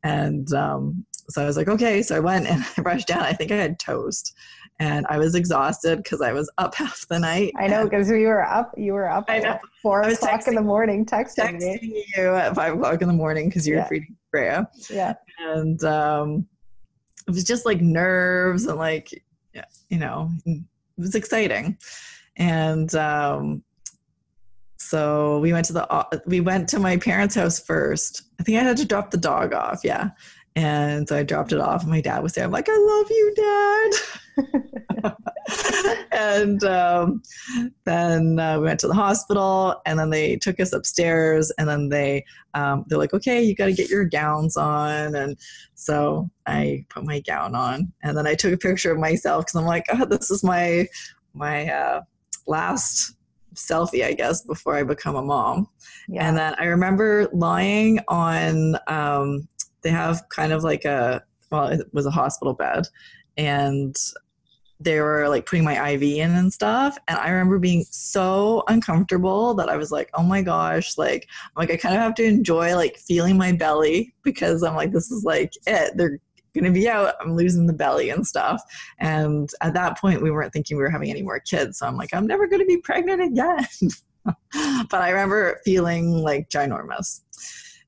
And 0.03 0.51
um 0.53 1.05
so 1.29 1.41
I 1.41 1.45
was 1.45 1.55
like, 1.55 1.69
okay. 1.69 2.01
So 2.01 2.17
I 2.17 2.19
went 2.19 2.47
and 2.47 2.63
I 2.77 2.81
rushed 2.81 3.07
down. 3.07 3.21
I 3.21 3.33
think 3.33 3.51
I 3.51 3.55
had 3.55 3.79
toast. 3.79 4.33
And 4.79 5.05
I 5.07 5.17
was 5.17 5.35
exhausted 5.35 5.97
because 6.03 6.19
I 6.21 6.33
was 6.33 6.51
up 6.57 6.75
half 6.81 7.07
the 7.07 7.19
night. 7.19 7.53
I 7.57 7.67
know 7.67 7.83
because 7.85 8.09
we 8.09 8.25
were 8.25 8.43
up. 8.43 8.73
You 8.75 8.93
were 8.93 9.09
up 9.09 9.25
I 9.29 9.37
at 9.37 9.43
know. 9.43 9.59
four 9.81 10.01
o'clock 10.01 10.47
in 10.47 10.55
the 10.55 10.61
morning, 10.61 11.05
texting, 11.05 11.59
me. 11.59 12.05
You 12.17 12.35
at 12.35 12.55
five 12.55 12.73
o'clock 12.73 13.01
in 13.01 13.07
the 13.07 13.13
morning 13.13 13.47
because 13.49 13.67
you 13.67 13.75
were 13.75 13.81
Yeah. 13.81 13.87
feeding 13.87 14.15
Freya. 14.31 14.67
Yeah. 14.89 15.13
And 15.39 15.81
um, 15.83 16.47
it 17.27 17.31
was 17.31 17.43
just 17.43 17.65
like 17.65 17.81
nerves 17.81 18.65
and 18.65 18.77
like, 18.77 19.09
yeah, 19.53 19.65
you 19.89 19.99
know, 19.99 20.31
it 20.97 21.01
was 21.01 21.15
exciting. 21.15 21.77
And 22.37 22.93
um, 22.95 23.63
so 24.77 25.39
we 25.39 25.53
went 25.53 25.65
to 25.67 25.73
the 25.73 25.91
uh, 25.91 26.05
we 26.25 26.39
went 26.39 26.67
to 26.69 26.79
my 26.79 26.97
parents' 26.97 27.35
house 27.35 27.59
first. 27.59 28.23
I 28.39 28.43
think 28.43 28.59
I 28.59 28.63
had 28.63 28.77
to 28.77 28.85
drop 28.85 29.11
the 29.11 29.17
dog 29.17 29.53
off. 29.53 29.81
Yeah. 29.83 30.09
And 30.55 31.07
so 31.07 31.17
I 31.17 31.23
dropped 31.23 31.51
it 31.51 31.59
off, 31.59 31.81
and 31.81 31.91
my 31.91 32.01
dad 32.01 32.21
was 32.21 32.33
there. 32.33 32.45
I'm 32.45 32.51
like, 32.51 32.69
I 32.69 32.77
love 32.77 33.09
you, 33.09 33.33
Dad. 33.35 34.19
and 36.11 36.63
um, 36.63 37.21
then 37.85 38.39
uh, 38.39 38.59
we 38.59 38.65
went 38.65 38.79
to 38.81 38.87
the 38.87 38.93
hospital, 38.93 39.81
and 39.85 39.99
then 39.99 40.09
they 40.09 40.35
took 40.37 40.59
us 40.59 40.73
upstairs, 40.73 41.51
and 41.57 41.67
then 41.67 41.89
they 41.89 42.25
um, 42.53 42.85
they're 42.87 42.97
like, 42.97 43.13
okay, 43.13 43.41
you 43.41 43.55
got 43.55 43.65
to 43.65 43.73
get 43.73 43.89
your 43.89 44.05
gowns 44.05 44.57
on, 44.57 45.15
and 45.15 45.37
so 45.75 46.29
I 46.45 46.85
put 46.89 47.03
my 47.03 47.19
gown 47.21 47.55
on, 47.55 47.91
and 48.03 48.17
then 48.17 48.27
I 48.27 48.35
took 48.35 48.53
a 48.53 48.57
picture 48.57 48.91
of 48.91 48.99
myself 48.99 49.45
because 49.45 49.59
I'm 49.59 49.65
like, 49.65 49.85
oh, 49.91 50.05
this 50.05 50.31
is 50.31 50.43
my 50.43 50.87
my 51.33 51.69
uh, 51.71 52.01
last 52.47 53.15
selfie, 53.55 54.03
I 54.03 54.13
guess, 54.13 54.41
before 54.41 54.75
I 54.75 54.83
become 54.83 55.15
a 55.15 55.21
mom. 55.21 55.67
Yeah. 56.07 56.27
And 56.27 56.37
then 56.37 56.55
I 56.57 56.65
remember 56.65 57.29
lying 57.33 57.99
on, 58.07 58.77
um, 58.87 59.47
they 59.81 59.89
have 59.89 60.27
kind 60.29 60.53
of 60.53 60.63
like 60.63 60.85
a, 60.85 61.23
well, 61.51 61.67
it 61.67 61.87
was 61.93 62.05
a 62.05 62.11
hospital 62.11 62.53
bed. 62.53 62.87
And 63.37 63.95
they 64.83 64.99
were 64.99 65.27
like 65.29 65.45
putting 65.45 65.63
my 65.63 65.91
IV 65.91 66.03
in 66.03 66.31
and 66.31 66.51
stuff. 66.51 66.97
And 67.07 67.17
I 67.17 67.29
remember 67.29 67.59
being 67.59 67.85
so 67.89 68.63
uncomfortable 68.67 69.53
that 69.55 69.69
I 69.69 69.77
was 69.77 69.91
like, 69.91 70.09
oh 70.13 70.23
my 70.23 70.41
gosh, 70.41 70.97
like, 70.97 71.27
I'm 71.55 71.61
like, 71.61 71.71
I 71.71 71.77
kind 71.77 71.95
of 71.95 72.01
have 72.01 72.15
to 72.15 72.23
enjoy 72.23 72.75
like 72.75 72.97
feeling 72.97 73.37
my 73.37 73.51
belly 73.51 74.13
because 74.23 74.63
I'm 74.63 74.75
like, 74.75 74.91
this 74.91 75.11
is 75.11 75.23
like 75.23 75.53
it. 75.67 75.95
They're 75.95 76.19
going 76.53 76.65
to 76.65 76.71
be 76.71 76.87
out. 76.87 77.15
I'm 77.19 77.35
losing 77.35 77.65
the 77.65 77.73
belly 77.73 78.09
and 78.09 78.25
stuff. 78.25 78.61
And 78.99 79.49
at 79.61 79.73
that 79.73 79.97
point, 79.99 80.21
we 80.21 80.31
weren't 80.31 80.53
thinking 80.53 80.77
we 80.77 80.83
were 80.83 80.89
having 80.89 81.09
any 81.09 81.23
more 81.23 81.39
kids. 81.39 81.79
So 81.79 81.87
I'm 81.87 81.97
like, 81.97 82.13
I'm 82.13 82.27
never 82.27 82.47
going 82.47 82.61
to 82.61 82.65
be 82.65 82.77
pregnant 82.77 83.21
again. 83.21 83.67
but 84.89 85.01
I 85.01 85.09
remember 85.09 85.59
feeling 85.65 86.11
like 86.11 86.49
ginormous. 86.49 87.21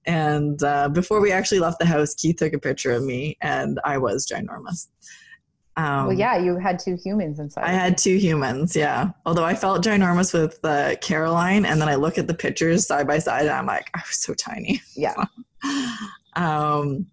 And 0.08 0.62
uh, 0.64 0.90
before 0.90 1.20
we 1.20 1.32
actually 1.32 1.60
left 1.60 1.80
the 1.80 1.86
house, 1.86 2.14
Keith 2.14 2.38
took 2.38 2.54
a 2.54 2.60
picture 2.60 2.92
of 2.92 3.04
me, 3.04 3.38
and 3.42 3.80
I 3.84 3.98
was 3.98 4.28
ginormous. 4.28 4.88
Um, 5.78 6.08
well, 6.08 6.18
yeah, 6.18 6.38
you 6.38 6.58
had 6.58 6.80
two 6.80 6.96
humans 6.96 7.40
inside. 7.40 7.66
I 7.66 7.72
had 7.72 7.98
two 7.98 8.16
humans, 8.16 8.76
yeah. 8.76 9.10
Although 9.26 9.44
I 9.44 9.56
felt 9.56 9.84
ginormous 9.84 10.34
with 10.34 10.64
uh, 10.64 10.96
Caroline, 11.02 11.66
and 11.66 11.82
then 11.82 11.90
I 11.90 11.96
look 11.96 12.18
at 12.18 12.28
the 12.28 12.34
pictures 12.34 12.88
side 12.88 13.08
by 13.08 13.20
side, 13.20 13.42
and 13.42 13.52
I'm 13.52 13.66
like, 13.66 13.92
I 13.94 14.00
was 14.00 14.18
so 14.18 14.34
tiny. 14.34 14.82
Yeah. 14.96 15.16
um, 16.36 17.08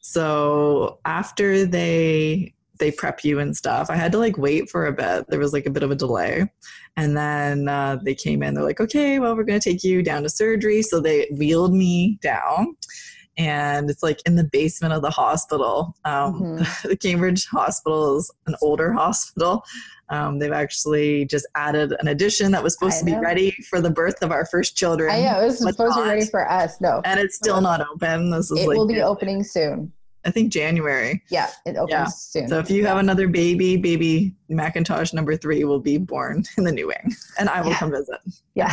so 0.00 0.98
after 1.04 1.64
they 1.64 2.52
they 2.80 2.90
prep 2.90 3.22
you 3.22 3.38
and 3.38 3.56
stuff, 3.56 3.88
I 3.88 3.94
had 3.94 4.10
to 4.12 4.18
like 4.18 4.36
wait 4.36 4.68
for 4.68 4.86
a 4.86 4.92
bit. 4.92 5.28
There 5.28 5.38
was 5.38 5.52
like 5.52 5.66
a 5.66 5.70
bit 5.70 5.84
of 5.84 5.92
a 5.92 5.96
delay, 5.96 6.50
and 6.96 7.16
then 7.16 7.68
uh, 7.68 7.98
they 8.02 8.14
came 8.16 8.42
in. 8.42 8.54
They're 8.54 8.64
like, 8.64 8.80
okay, 8.80 9.20
well, 9.20 9.36
we're 9.36 9.44
gonna 9.44 9.60
take 9.60 9.84
you 9.84 10.02
down 10.02 10.24
to 10.24 10.28
surgery. 10.28 10.82
So 10.82 11.00
they 11.00 11.28
wheeled 11.32 11.72
me 11.72 12.18
down, 12.22 12.76
and 13.36 13.90
it's 13.90 14.02
like 14.02 14.20
in 14.26 14.36
the 14.36 14.44
basement 14.44 14.94
of 14.94 15.02
the 15.02 15.10
hospital. 15.10 15.94
Um, 16.04 16.34
Mhm. 16.40 16.82
the 16.88 16.96
Cambridge 16.96 17.46
Hospital 17.46 18.16
is 18.18 18.30
an 18.46 18.54
older 18.62 18.92
hospital. 18.92 19.64
Um, 20.10 20.38
they've 20.38 20.52
actually 20.52 21.24
just 21.24 21.46
added 21.54 21.94
an 21.98 22.08
addition 22.08 22.52
that 22.52 22.62
was 22.62 22.74
supposed 22.74 22.96
I 22.96 22.98
to 23.00 23.04
be 23.06 23.12
know. 23.12 23.20
ready 23.20 23.50
for 23.70 23.80
the 23.80 23.90
birth 23.90 24.22
of 24.22 24.30
our 24.30 24.44
first 24.46 24.76
children, 24.76 25.10
I 25.10 25.22
know 25.22 25.40
it 25.40 25.46
was 25.46 25.58
supposed 25.58 25.96
to 25.96 26.02
be 26.02 26.08
ready 26.08 26.26
for 26.26 26.48
us. 26.48 26.80
No, 26.80 27.00
and 27.04 27.18
it's 27.18 27.36
still 27.36 27.60
not 27.60 27.80
open. 27.92 28.30
This 28.30 28.50
is 28.50 28.60
it 28.60 28.68
like 28.68 28.76
will 28.76 28.86
be 28.86 29.00
opening 29.00 29.42
soon. 29.42 29.92
I 30.26 30.30
think 30.30 30.52
January. 30.52 31.22
Yeah, 31.30 31.50
it 31.66 31.76
opens 31.76 31.90
Yeah. 31.90 32.06
soon. 32.06 32.48
So 32.48 32.58
if 32.58 32.70
you 32.70 32.86
have 32.86 32.96
another 32.98 33.28
baby, 33.28 33.76
baby 33.76 34.34
Macintosh 34.48 35.12
number 35.12 35.36
three 35.36 35.64
will 35.64 35.80
be 35.80 35.98
born 35.98 36.44
in 36.58 36.64
the 36.64 36.72
new 36.72 36.86
wing, 36.88 37.14
and 37.38 37.48
I 37.48 37.60
will 37.60 37.70
Yeah. 37.70 37.78
come 37.78 37.90
visit. 37.90 38.20
yeah, 38.54 38.72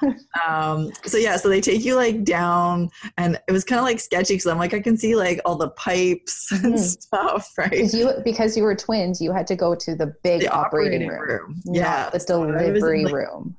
um 0.48 0.92
so 1.04 1.16
yeah 1.18 1.36
so 1.36 1.48
they 1.48 1.60
take 1.60 1.84
you 1.84 1.94
like 1.96 2.22
down 2.24 2.88
and 3.18 3.40
it 3.48 3.52
was 3.52 3.64
kind 3.64 3.78
of 3.78 3.84
like 3.84 3.98
sketchy 3.98 4.34
because 4.34 4.46
i'm 4.46 4.58
like 4.58 4.74
i 4.74 4.80
can 4.80 4.96
see 4.96 5.16
like 5.16 5.40
all 5.44 5.56
the 5.56 5.70
pipes 5.70 6.52
and 6.52 6.74
Mhm. 6.74 6.78
stuff 6.78 7.52
right 7.58 7.70
because 7.70 7.94
you 7.94 8.12
because 8.24 8.56
you 8.56 8.62
were 8.62 8.76
twins, 8.76 9.20
you 9.20 9.32
had 9.32 9.46
to 9.48 9.56
go 9.56 9.74
to 9.74 9.94
the 9.96 10.14
big 10.22 10.42
the 10.42 10.48
operating, 10.48 11.08
room, 11.08 11.60
not 11.64 11.74
yeah 11.76 12.10
the 12.10 12.16
was 12.18 12.24
in, 12.30 12.52
delivery 12.52 13.04
like- 13.04 13.14
room. 13.14 13.56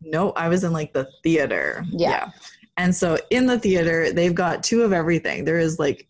no 0.00 0.30
i 0.32 0.48
was 0.48 0.64
in 0.64 0.72
like 0.72 0.92
the 0.92 1.06
theater 1.22 1.84
Yeah. 1.90 2.30
and 2.76 2.94
so 2.94 3.16
in 3.30 3.46
the 3.46 3.58
theater 3.58 4.12
they've 4.12 4.34
got 4.34 4.62
two 4.64 4.82
of 4.82 4.92
everything 4.92 5.44
there 5.44 5.58
is 5.58 5.78
like 5.78 6.06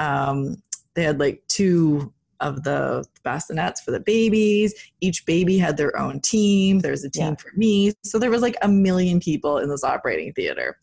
um 0.00 0.56
they 0.94 1.04
had 1.04 1.20
like 1.20 1.40
two 1.46 2.12
of 2.40 2.64
the 2.64 3.04
bassinets 3.24 3.80
for 3.84 3.90
the 3.90 4.00
babies 4.00 4.74
each 5.00 5.24
baby 5.26 5.58
had 5.58 5.76
their 5.76 5.96
own 5.98 6.18
team 6.20 6.78
there's 6.80 7.04
a 7.04 7.10
team 7.10 7.28
Yeah. 7.28 7.34
for 7.36 7.50
me 7.56 7.92
so 8.02 8.18
there 8.18 8.30
was 8.30 8.40
like 8.42 8.56
a 8.62 8.68
million 8.68 9.20
people 9.20 9.58
in 9.58 9.68
this 9.68 9.84
operating 9.84 10.32
theater 10.32 10.78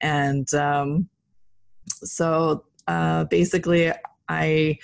and 0.00 0.52
um 0.54 1.08
so 1.86 2.64
uh 2.86 3.24
basically 3.24 3.92
i 4.28 4.78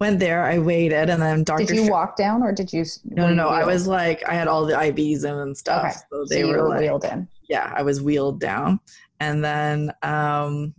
went 0.00 0.18
there 0.20 0.44
i 0.44 0.58
waited 0.58 1.08
and 1.08 1.20
then 1.22 1.44
dr 1.44 1.64
Did 1.64 1.76
you 1.76 1.86
Sh- 1.86 1.90
walk 1.90 2.16
down 2.16 2.42
or 2.42 2.52
did 2.52 2.70
you? 2.72 2.84
no 3.06 3.28
no 3.28 3.34
no 3.34 3.48
i 3.48 3.64
was 3.64 3.86
like 3.86 4.22
i 4.28 4.34
had 4.34 4.48
all 4.48 4.66
the 4.66 4.74
ivs 4.74 5.24
in 5.24 5.34
and 5.34 5.56
stuff 5.56 5.84
Okay. 5.84 5.94
so 6.10 6.24
So 6.26 6.34
they 6.34 6.40
you 6.40 6.48
were 6.48 6.64
were 6.64 6.68
like 6.68 6.80
wheeled 6.80 7.04
in. 7.04 7.26
yeah, 7.48 7.72
I 7.74 7.82
was 7.82 8.02
wheeled 8.02 8.38
down. 8.40 8.80
And 9.20 9.42
then 9.44 9.92
um, 10.02 10.74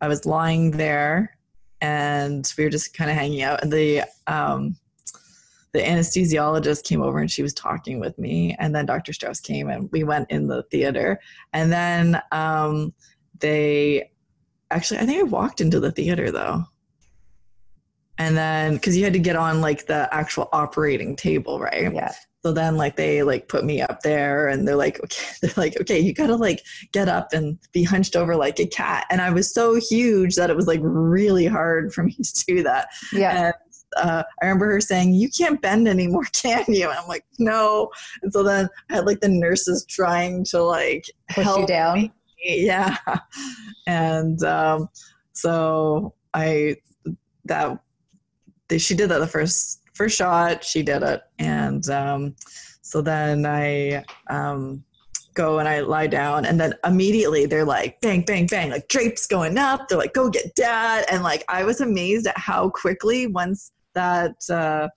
I 0.00 0.08
was 0.08 0.26
lying 0.26 0.70
there 0.72 1.37
and 1.80 2.52
we 2.56 2.64
were 2.64 2.70
just 2.70 2.94
kind 2.94 3.10
of 3.10 3.16
hanging 3.16 3.42
out. 3.42 3.62
And 3.62 3.72
the, 3.72 4.02
um, 4.26 4.76
the 5.72 5.80
anesthesiologist 5.80 6.84
came 6.84 7.02
over 7.02 7.18
and 7.18 7.30
she 7.30 7.42
was 7.42 7.54
talking 7.54 8.00
with 8.00 8.18
me. 8.18 8.56
And 8.58 8.74
then 8.74 8.86
Dr. 8.86 9.12
Strauss 9.12 9.40
came 9.40 9.68
and 9.68 9.90
we 9.92 10.02
went 10.02 10.30
in 10.30 10.46
the 10.46 10.62
theater. 10.64 11.20
And 11.52 11.70
then 11.70 12.20
um, 12.32 12.92
they 13.38 14.10
actually, 14.70 15.00
I 15.00 15.06
think 15.06 15.20
I 15.20 15.24
walked 15.24 15.60
into 15.60 15.80
the 15.80 15.92
theater 15.92 16.30
though. 16.30 16.64
And 18.18 18.36
then, 18.36 18.74
because 18.74 18.96
you 18.96 19.04
had 19.04 19.12
to 19.12 19.20
get 19.20 19.36
on 19.36 19.60
like 19.60 19.86
the 19.86 20.12
actual 20.12 20.48
operating 20.52 21.14
table, 21.14 21.60
right? 21.60 21.94
Yeah. 21.94 22.12
So 22.42 22.52
then 22.52 22.76
like 22.76 22.96
they 22.96 23.22
like 23.22 23.48
put 23.48 23.64
me 23.64 23.82
up 23.82 24.00
there 24.02 24.48
and 24.48 24.66
they're 24.66 24.76
like, 24.76 25.00
okay, 25.02 25.26
they're 25.42 25.52
like, 25.56 25.80
okay, 25.80 25.98
you 25.98 26.12
gotta 26.14 26.36
like 26.36 26.62
get 26.92 27.08
up 27.08 27.32
and 27.32 27.58
be 27.72 27.82
hunched 27.82 28.16
over 28.16 28.36
like 28.36 28.60
a 28.60 28.66
cat. 28.66 29.06
And 29.10 29.20
I 29.20 29.30
was 29.30 29.52
so 29.52 29.74
huge 29.74 30.36
that 30.36 30.50
it 30.50 30.56
was 30.56 30.66
like 30.66 30.80
really 30.82 31.46
hard 31.46 31.92
for 31.92 32.02
me 32.04 32.14
to 32.14 32.44
do 32.46 32.62
that. 32.62 32.88
Yeah. 33.12 33.46
And 33.46 33.54
uh, 33.96 34.22
I 34.40 34.44
remember 34.44 34.70
her 34.70 34.80
saying, 34.80 35.14
You 35.14 35.28
can't 35.30 35.60
bend 35.60 35.88
anymore, 35.88 36.24
can 36.32 36.64
you? 36.68 36.88
And 36.88 36.98
I'm 36.98 37.08
like, 37.08 37.24
No. 37.38 37.90
And 38.22 38.32
so 38.32 38.42
then 38.42 38.68
I 38.90 38.96
had 38.96 39.06
like 39.06 39.20
the 39.20 39.28
nurses 39.28 39.84
trying 39.88 40.44
to 40.46 40.62
like 40.62 41.04
Push 41.30 41.44
help 41.44 41.60
you 41.60 41.66
down. 41.66 41.94
me. 41.96 42.12
Yeah. 42.44 42.96
And 43.86 44.40
um, 44.44 44.88
so 45.32 46.14
I, 46.34 46.76
that, 47.46 47.80
they, 48.68 48.78
she 48.78 48.94
did 48.94 49.08
that 49.08 49.18
the 49.18 49.26
first 49.26 49.80
first 49.98 50.16
shot 50.16 50.64
she 50.64 50.82
did 50.82 51.02
it. 51.02 51.22
And 51.38 51.86
um, 51.90 52.36
so 52.82 53.02
then 53.02 53.44
i 53.44 54.04
um, 54.30 54.84
go 55.34 55.58
and 55.58 55.68
i 55.68 55.80
lie 55.80 56.06
down 56.06 56.44
and 56.46 56.58
then 56.58 56.72
immediately 56.84 57.46
they're 57.46 57.64
like 57.64 58.00
bang 58.00 58.22
bang 58.22 58.46
bang 58.46 58.70
like 58.70 58.88
drapes 58.88 59.26
going 59.26 59.58
up. 59.58 59.88
They're 59.88 59.98
like 59.98 60.14
go 60.14 60.30
get 60.30 60.54
dad. 60.54 61.04
And 61.10 61.22
like 61.22 61.44
i 61.48 61.64
was 61.64 61.80
amazed 61.80 62.26
at 62.26 62.38
how 62.38 62.70
quickly 62.70 63.26
once 63.26 63.72
that 63.94 64.36
uh, 64.50 64.88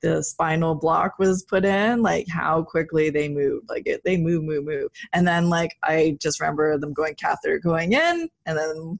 the 0.00 0.22
spinal 0.22 0.74
block 0.74 1.18
was 1.18 1.42
put 1.42 1.64
in 1.64 2.00
like 2.00 2.26
how 2.28 2.62
quickly 2.62 3.10
they 3.10 3.28
moved. 3.28 3.68
Like 3.68 3.86
it, 3.86 4.00
they 4.04 4.16
move 4.16 4.42
move 4.42 4.64
move. 4.64 4.88
And 5.12 5.28
then 5.28 5.50
like 5.50 5.76
i 5.82 6.16
just 6.20 6.40
remember 6.40 6.78
them 6.78 6.94
going 6.94 7.14
catheter 7.16 7.58
going 7.58 7.92
in 7.92 8.28
and 8.46 8.58
then 8.58 8.98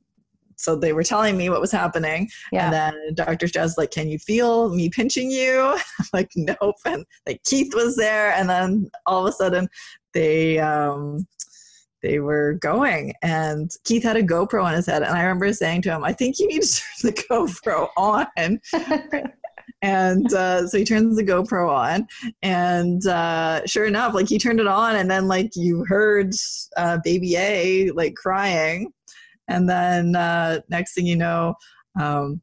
so 0.60 0.76
they 0.76 0.92
were 0.92 1.02
telling 1.02 1.36
me 1.36 1.48
what 1.48 1.60
was 1.60 1.72
happening 1.72 2.28
Yeah. 2.52 2.64
and 2.66 2.72
then 2.74 3.14
Dr. 3.14 3.48
Strauss 3.48 3.78
like, 3.78 3.90
"Can 3.90 4.08
you 4.08 4.18
feel 4.18 4.74
me 4.74 4.88
pinching 4.90 5.30
you?" 5.30 5.60
I'm 5.98 6.06
like, 6.12 6.30
"Nope." 6.36 6.76
And 6.84 7.04
like 7.26 7.42
Keith 7.44 7.72
was 7.74 7.96
there, 7.96 8.32
and 8.32 8.48
then 8.48 8.90
all 9.06 9.26
of 9.26 9.30
a 9.30 9.32
sudden, 9.32 9.68
they 10.14 10.58
um, 10.58 11.26
they 12.02 12.18
were 12.20 12.54
going, 12.60 13.12
and 13.22 13.70
Keith 13.84 14.02
had 14.02 14.16
a 14.16 14.22
GoPro 14.22 14.64
on 14.64 14.74
his 14.74 14.86
head, 14.86 15.02
and 15.02 15.12
I 15.16 15.22
remember 15.22 15.52
saying 15.52 15.82
to 15.82 15.90
him, 15.90 16.04
"I 16.04 16.12
think 16.12 16.38
you 16.38 16.48
need 16.48 16.62
to 16.62 16.82
turn 17.02 17.10
the 17.14 17.22
GoPro 17.30 17.88
on." 17.96 18.60
And 19.82 20.30
uh, 20.34 20.66
so 20.68 20.76
he 20.76 20.84
turns 20.84 21.16
the 21.16 21.24
GoPro 21.24 21.70
on, 21.70 22.06
and 22.42 23.06
uh, 23.06 23.62
sure 23.66 23.86
enough, 23.86 24.12
like 24.14 24.28
he 24.28 24.38
turned 24.38 24.60
it 24.60 24.66
on, 24.66 24.96
and 24.96 25.10
then 25.10 25.26
like 25.26 25.52
you 25.56 25.84
heard 25.86 26.34
uh, 26.76 26.98
Baby 27.02 27.36
A 27.36 27.90
like 27.92 28.14
crying, 28.14 28.92
and 29.50 29.68
then 29.68 30.16
uh, 30.16 30.60
next 30.68 30.94
thing 30.94 31.06
you 31.06 31.16
know, 31.16 31.54
um, 32.00 32.40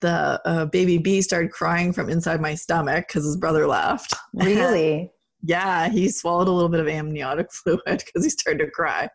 the 0.00 0.40
uh, 0.44 0.66
baby 0.66 0.98
B 0.98 1.22
started 1.22 1.52
crying 1.52 1.92
from 1.92 2.08
inside 2.10 2.40
my 2.40 2.54
stomach 2.54 3.06
because 3.08 3.24
his 3.24 3.36
brother 3.36 3.66
left. 3.66 4.14
really? 4.34 5.10
Yeah, 5.42 5.88
he 5.88 6.08
swallowed 6.08 6.48
a 6.48 6.50
little 6.50 6.70
bit 6.70 6.80
of 6.80 6.88
amniotic 6.88 7.52
fluid 7.52 7.80
because 7.86 8.24
he 8.24 8.30
started 8.30 8.64
to 8.64 8.70
cry. 8.70 9.08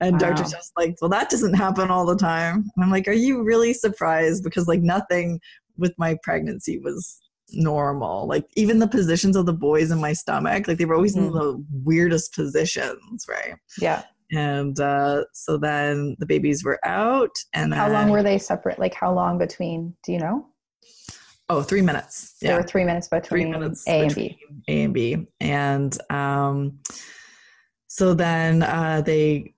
And 0.00 0.12
Wow. 0.12 0.30
Dr. 0.30 0.44
just 0.44 0.72
like, 0.76 0.96
well, 1.00 1.10
that 1.10 1.28
doesn't 1.28 1.54
happen 1.54 1.90
all 1.90 2.06
the 2.06 2.16
time. 2.16 2.54
And 2.76 2.84
I'm 2.84 2.90
like, 2.90 3.08
are 3.08 3.12
you 3.12 3.42
really 3.42 3.74
surprised? 3.74 4.44
Because 4.44 4.66
like 4.68 4.80
nothing 4.80 5.40
with 5.76 5.92
my 5.98 6.16
pregnancy 6.22 6.78
was 6.78 7.20
normal. 7.50 8.26
Like 8.26 8.46
even 8.56 8.78
the 8.78 8.86
positions 8.88 9.36
of 9.36 9.46
the 9.46 9.52
boys 9.52 9.90
in 9.90 10.00
my 10.00 10.12
stomach, 10.12 10.68
like 10.68 10.78
they 10.78 10.84
were 10.84 10.94
always 10.94 11.16
in 11.16 11.30
Mhm. 11.30 11.32
the 11.32 11.64
weirdest 11.84 12.32
positions, 12.34 13.26
right? 13.28 13.54
Yeah. 13.80 14.02
And 14.32 14.78
uh, 14.78 15.24
so 15.32 15.56
then 15.56 16.16
the 16.18 16.26
babies 16.26 16.62
were 16.64 16.78
out, 16.84 17.30
and 17.54 17.72
How 17.72 17.84
then- 17.88 17.94
long 17.94 18.10
were 18.10 18.22
they 18.22 18.38
separate? 18.38 18.78
Like 18.78 18.94
how 18.94 19.12
long 19.12 19.38
between? 19.38 19.94
Do 20.04 20.12
you 20.12 20.18
know? 20.18 20.46
Oh, 21.50 21.62
three 21.62 21.80
minutes. 21.80 22.36
There 22.42 22.50
Yeah, 22.52 22.58
were 22.58 22.62
three 22.62 22.84
minutes 22.84 23.08
three 23.08 23.20
between 23.20 23.50
minutes 23.52 23.88
A 23.88 24.00
and 24.02 24.14
B. 24.14 24.38
A 24.68 24.82
and 24.82 24.92
B, 24.94 25.26
and 25.40 25.98
um, 26.10 26.78
so 27.86 28.12
then 28.12 28.62
uh, 28.62 29.00
they, 29.04 29.54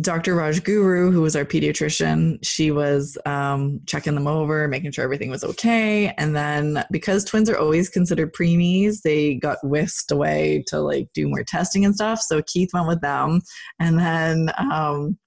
Dr. 0.00 0.34
Rajguru, 0.34 1.12
who 1.12 1.20
was 1.20 1.36
our 1.36 1.44
pediatrician, 1.44 2.38
she 2.42 2.72
was 2.72 3.16
um, 3.26 3.80
checking 3.86 4.14
them 4.14 4.26
over, 4.26 4.66
making 4.66 4.90
sure 4.90 5.04
everything 5.04 5.30
was 5.30 5.44
okay, 5.44 6.12
and 6.18 6.34
then 6.34 6.84
because 6.90 7.24
twins 7.24 7.48
are 7.48 7.58
always 7.58 7.88
considered 7.88 8.34
preemies, 8.34 9.02
they 9.02 9.36
got 9.36 9.58
whisked 9.62 10.10
away 10.10 10.64
to 10.66 10.80
like 10.80 11.08
do 11.14 11.28
more 11.28 11.44
testing 11.44 11.84
and 11.84 11.94
stuff. 11.94 12.20
So 12.20 12.42
Keith 12.42 12.70
went 12.74 12.88
with 12.88 13.00
them, 13.00 13.40
and 13.78 13.98
then. 13.98 14.50
Um, 14.58 15.18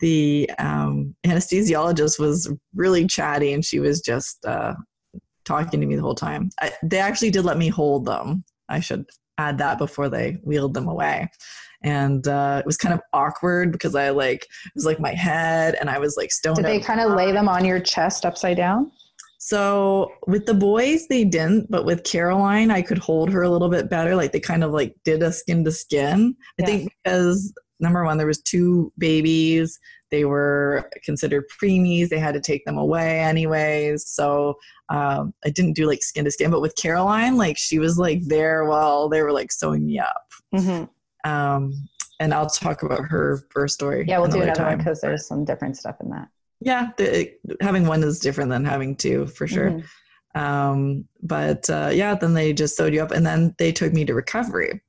the 0.00 0.50
um, 0.58 1.14
anesthesiologist 1.26 2.18
was 2.18 2.50
really 2.74 3.06
chatty 3.06 3.52
and 3.52 3.62
she 3.62 3.78
was 3.78 4.00
just 4.00 4.42
uh, 4.46 4.72
talking 5.44 5.82
to 5.82 5.86
me 5.86 5.96
the 5.96 6.02
whole 6.02 6.14
time. 6.14 6.50
I, 6.60 6.72
they 6.82 6.98
actually 6.98 7.30
did 7.30 7.44
let 7.44 7.58
me 7.58 7.68
hold 7.68 8.06
them. 8.06 8.42
I 8.70 8.80
should 8.80 9.04
add 9.38 9.58
that 9.58 9.78
before 9.78 10.08
they 10.08 10.38
wheeled 10.42 10.74
them 10.74 10.88
away. 10.88 11.28
And 11.84 12.26
uh, 12.28 12.58
it 12.60 12.66
was 12.66 12.76
kind 12.76 12.94
of 12.94 13.00
awkward 13.12 13.72
because 13.72 13.94
I 13.94 14.10
like 14.10 14.42
it 14.44 14.72
was 14.74 14.86
like 14.86 15.00
my 15.00 15.12
head 15.14 15.76
and 15.80 15.90
I 15.90 15.98
was 15.98 16.16
like 16.16 16.30
stoned. 16.32 16.56
Did 16.56 16.66
they 16.66 16.80
kind 16.80 17.00
of 17.00 17.12
lay 17.12 17.32
them 17.32 17.48
on 17.48 17.64
your 17.64 17.80
chest 17.80 18.24
upside 18.24 18.56
down? 18.56 18.90
So 19.38 20.12
with 20.28 20.46
the 20.46 20.54
boys, 20.54 21.08
they 21.08 21.24
didn't, 21.24 21.68
but 21.68 21.84
with 21.84 22.04
Caroline, 22.04 22.70
I 22.70 22.80
could 22.80 22.98
hold 22.98 23.28
her 23.30 23.42
a 23.42 23.50
little 23.50 23.68
bit 23.68 23.90
better. 23.90 24.14
Like 24.14 24.30
they 24.30 24.38
kind 24.38 24.62
of 24.62 24.70
like 24.70 24.94
did 25.04 25.20
a 25.22 25.32
skin 25.32 25.64
to 25.64 25.72
skin. 25.72 26.36
I 26.60 26.62
Yeah. 26.62 26.66
think 26.66 26.92
because 27.02 27.52
number 27.80 28.04
one, 28.04 28.18
there 28.18 28.26
was 28.28 28.40
two 28.40 28.92
babies. 28.98 29.78
they 30.12 30.24
were 30.26 30.90
considered 31.06 31.44
preemies. 31.60 32.10
They 32.10 32.18
had 32.18 32.34
to 32.34 32.40
take 32.40 32.66
them 32.66 32.76
away 32.76 33.20
anyways. 33.20 34.06
So 34.06 34.58
um, 34.90 35.32
I 35.44 35.48
didn't 35.48 35.72
do 35.72 35.86
like 35.86 36.02
skin 36.02 36.26
to 36.26 36.30
skin, 36.30 36.50
but 36.50 36.60
with 36.60 36.76
Caroline, 36.76 37.38
like 37.38 37.56
she 37.56 37.78
was 37.78 37.98
like 37.98 38.20
there 38.26 38.66
while 38.66 39.08
they 39.08 39.22
were 39.22 39.32
like 39.32 39.50
sewing 39.50 39.86
me 39.86 39.98
up. 39.98 40.22
Mm-hmm. 40.54 40.84
Um, 41.24 41.88
and 42.20 42.32
I'll 42.32 42.48
talk 42.48 42.82
about 42.82 43.04
her 43.06 43.42
birth 43.52 43.72
story. 43.72 44.04
Yeah, 44.06 44.18
we'll 44.18 44.28
do 44.28 44.36
another 44.42 44.52
another 44.52 44.64
one 44.70 44.78
because 44.78 45.00
there's 45.00 45.26
some 45.26 45.44
different 45.44 45.76
stuff 45.76 45.96
in 46.00 46.10
that. 46.10 46.28
Yeah, 46.60 46.90
the, 46.96 47.32
having 47.60 47.86
one 47.86 48.04
is 48.04 48.20
different 48.20 48.50
than 48.50 48.64
having 48.64 48.94
two 48.94 49.26
for 49.26 49.46
sure. 49.48 49.70
Mhm. 49.70 49.84
Um, 50.34 51.04
but 51.22 51.68
uh, 51.68 51.90
yeah, 51.92 52.14
then 52.14 52.34
they 52.34 52.52
just 52.52 52.76
sewed 52.76 52.94
you 52.94 53.02
up, 53.02 53.10
and 53.10 53.26
then 53.26 53.54
they 53.58 53.72
took 53.72 53.92
me 53.92 54.04
to 54.04 54.14
recovery. 54.14 54.80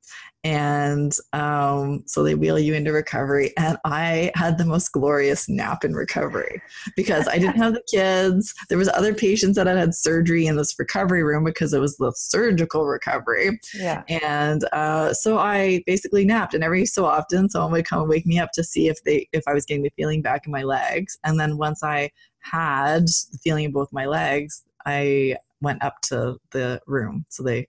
And 0.44 1.12
um, 1.32 2.02
so 2.06 2.22
they 2.22 2.34
wheel 2.34 2.58
you 2.58 2.74
into 2.74 2.92
recovery, 2.92 3.52
and 3.56 3.78
I 3.84 4.30
had 4.34 4.58
the 4.58 4.66
most 4.66 4.90
glorious 4.92 5.48
nap 5.48 5.84
in 5.84 5.94
recovery 5.94 6.60
because 6.96 7.26
I 7.26 7.38
didn't 7.38 7.56
have 7.56 7.72
the 7.72 7.82
kids. 7.90 8.52
There 8.68 8.76
was 8.76 8.88
other 8.90 9.14
patients 9.14 9.56
that 9.56 9.66
had 9.66 9.78
had 9.78 9.94
surgery 9.94 10.46
in 10.46 10.56
this 10.56 10.74
recovery 10.78 11.22
room 11.22 11.44
because 11.44 11.72
it 11.72 11.80
was 11.80 11.96
the 11.96 12.12
surgical 12.14 12.84
recovery, 12.84 13.58
Yeah. 13.74 14.02
and 14.08 14.64
uh, 14.72 15.14
so 15.14 15.38
I 15.38 15.82
basically 15.86 16.26
napped. 16.26 16.52
And 16.52 16.62
every 16.62 16.84
so 16.84 17.06
often, 17.06 17.48
someone 17.48 17.72
would 17.72 17.86
come 17.86 18.00
and 18.00 18.08
wake 18.10 18.26
me 18.26 18.38
up 18.38 18.50
to 18.52 18.62
see 18.62 18.88
if 18.88 19.02
they 19.04 19.26
if 19.32 19.44
I 19.46 19.54
was 19.54 19.64
getting 19.64 19.82
the 19.82 19.92
feeling 19.96 20.20
back 20.20 20.46
in 20.46 20.52
my 20.52 20.62
legs. 20.62 21.16
And 21.24 21.40
then 21.40 21.56
once 21.56 21.82
I 21.82 22.10
had 22.40 23.06
the 23.06 23.38
feeling 23.42 23.64
in 23.64 23.72
both 23.72 23.88
my 23.92 24.04
legs, 24.04 24.62
I 24.84 25.36
went 25.62 25.82
up 25.82 26.00
to 26.02 26.36
the 26.50 26.80
room. 26.86 27.24
So 27.30 27.42
they, 27.42 27.66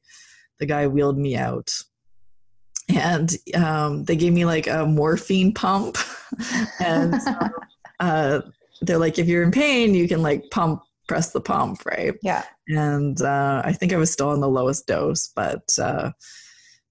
the 0.60 0.66
guy 0.66 0.88
wheeled 0.88 1.18
me 1.18 1.38
out, 1.38 1.72
and 2.96 3.32
um, 3.56 4.04
they 4.06 4.16
gave 4.16 4.34
me 4.34 4.46
like 4.46 4.68
a 4.68 4.86
morphine 4.86 5.54
pump, 5.54 5.98
and 6.80 7.22
so, 7.22 7.34
uh, 8.00 8.42
they're 8.82 8.98
like, 8.98 9.20
if 9.20 9.28
you're 9.28 9.44
in 9.44 9.52
pain, 9.52 9.94
you 9.94 10.08
can 10.08 10.22
like 10.22 10.44
pump, 10.52 10.82
press 11.08 11.32
the 11.32 11.42
pump, 11.42 11.86
right? 11.86 12.14
Yeah. 12.22 12.44
and 12.68 13.22
uh, 13.22 13.62
I 13.64 13.74
think 13.74 13.94
I 13.94 13.98
was 13.98 14.12
still 14.12 14.30
on 14.30 14.40
the 14.42 14.50
lowest 14.50 14.88
dose, 14.88 15.28
but 15.36 15.64
uh, 15.80 16.12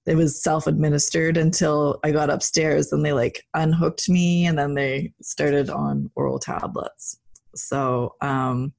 it 0.06 0.16
was 0.16 0.42
self-administered 0.42 1.36
until 1.36 1.98
I 2.04 2.10
got 2.10 2.30
upstairs. 2.30 2.92
and 2.92 3.04
they 3.04 3.12
like 3.12 3.42
unhooked 3.54 4.08
me, 4.08 4.46
and 4.46 4.58
then 4.58 4.74
they 4.74 5.12
started 5.22 5.70
on 5.70 6.10
oral 6.14 6.38
tablets. 6.38 7.18
So 7.54 8.14
um, 8.20 8.72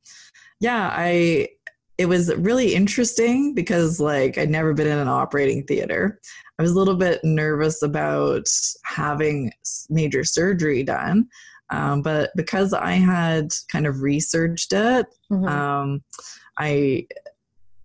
yeah, 0.59 0.89
I 0.93 1.49
it 1.97 2.07
was 2.07 2.33
really 2.35 2.75
interesting 2.75 3.53
because 3.53 3.99
like 3.99 4.37
I'd 4.37 4.49
never 4.49 4.73
been 4.73 4.87
in 4.87 4.97
an 4.97 5.07
operating 5.07 5.63
theater. 5.63 6.19
I 6.59 6.61
was 6.61 6.71
a 6.71 6.77
little 6.77 6.95
bit 6.95 7.23
nervous 7.23 7.81
about 7.81 8.47
having 8.83 9.51
major 9.89 10.23
surgery 10.23 10.83
done. 10.83 11.27
Um, 11.71 12.01
but 12.01 12.31
because 12.35 12.73
I 12.73 12.91
had 12.93 13.53
kind 13.69 13.87
of 13.87 14.01
researched 14.01 14.71
it, 14.73 15.07
Mhm. 15.31 15.49
um, 15.49 16.03
I 16.57 17.07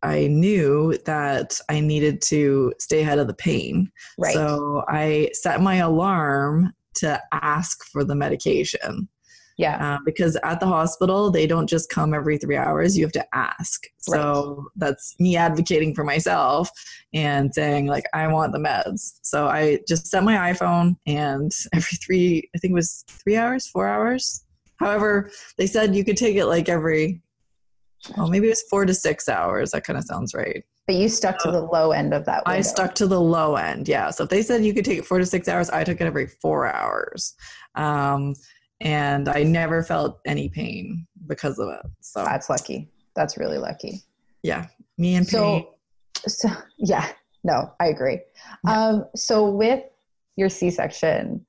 I 0.02 0.29
knew 0.29 0.97
that 1.05 1.61
I 1.69 1.81
needed 1.81 2.23
to 2.23 2.73
stay 2.79 3.02
ahead 3.02 3.19
of 3.19 3.26
the 3.26 3.35
pain. 3.35 3.90
right. 4.19 4.33
So 4.35 4.83
I 4.88 5.31
set 5.35 5.61
my 5.61 5.76
alarm 5.76 6.73
to 6.97 7.23
ask 7.33 7.85
for 7.85 8.02
the 8.02 8.14
medication 8.14 9.09
yeah. 9.61 9.95
uh, 9.95 9.99
because 10.05 10.37
at 10.43 10.61
the 10.61 10.67
hospital 10.67 11.31
they 11.31 11.47
don't 11.47 11.69
just 11.69 11.90
come 11.90 12.14
every 12.14 12.38
three 12.38 12.57
hours. 12.57 12.97
You 12.97 13.05
have 13.05 13.12
to 13.12 13.26
ask. 13.35 13.87
So 13.99 14.67
that's 14.76 15.14
me 15.21 15.37
advocating 15.37 15.95
for 15.95 16.05
myself 16.05 16.71
and 17.12 17.55
saying 17.55 17.87
like 17.87 18.05
I 18.14 18.26
want 18.29 18.52
the 18.52 18.59
meds. 18.59 19.19
So 19.23 19.47
I 19.47 19.81
just 19.87 20.07
set 20.07 20.25
my 20.25 20.52
iPhone 20.52 20.97
and 21.07 21.52
every 21.75 21.97
three 22.05 22.49
I 22.55 22.59
think 22.59 22.73
it 22.73 22.75
was 22.75 23.05
three 23.09 23.37
hours, 23.37 23.67
four 23.67 23.87
hours. 23.87 24.45
However, 24.76 25.31
they 25.59 25.67
said 25.67 25.95
you 25.95 26.05
could 26.05 26.17
take 26.17 26.37
it 26.37 26.47
like 26.47 26.69
every. 26.69 27.21
Oh, 28.17 28.26
maybe 28.26 28.47
it 28.47 28.50
was 28.50 28.63
four 28.63 28.87
to 28.87 28.95
six 28.95 29.28
hours. 29.28 29.73
That 29.73 29.85
kind 29.85 29.99
of 29.99 30.04
sounds 30.04 30.32
right. 30.32 30.65
But 30.87 30.97
you 30.97 31.11
stuck 31.11 31.39
to 31.41 31.50
the 31.50 31.61
low 31.61 31.93
end 31.93 32.15
of 32.15 32.25
that. 32.25 32.43
I 32.47 32.63
stuck 32.63 32.95
to 32.97 33.06
the 33.06 33.21
low 33.21 33.56
end. 33.56 33.87
Yeah. 33.87 34.11
So 34.11 34.25
if 34.25 34.30
they 34.30 34.43
said 34.43 34.65
you 34.65 34.73
could 34.73 34.87
take 34.87 34.99
it 34.99 35.06
four 35.06 35.19
to 35.19 35.26
six 35.26 35.49
hours, 35.49 35.69
I 35.69 35.85
took 35.85 36.00
it 36.00 36.04
every 36.04 36.26
four 36.26 36.67
hours. 36.67 37.35
Um, 37.75 38.35
and 38.80 39.28
I 39.28 39.43
never 39.43 39.82
felt 39.82 40.21
any 40.26 40.49
pain 40.49 41.06
because 41.26 41.58
of 41.58 41.69
it. 41.69 41.86
So 42.00 42.25
That's 42.25 42.49
lucky. 42.49 42.90
That's 43.14 43.36
really 43.36 43.58
lucky. 43.58 44.02
yeah, 44.43 44.66
me 44.99 45.14
and 45.14 45.26
pain. 45.26 45.66
So, 46.26 46.28
so 46.28 46.49
yeah, 46.78 47.08
no, 47.45 47.73
I 47.80 47.86
agree. 47.86 48.21
Yeah. 48.64 48.86
Um, 48.86 49.06
so 49.14 49.50
with 49.50 49.82
your 50.36 50.49
C-section, 50.49 51.45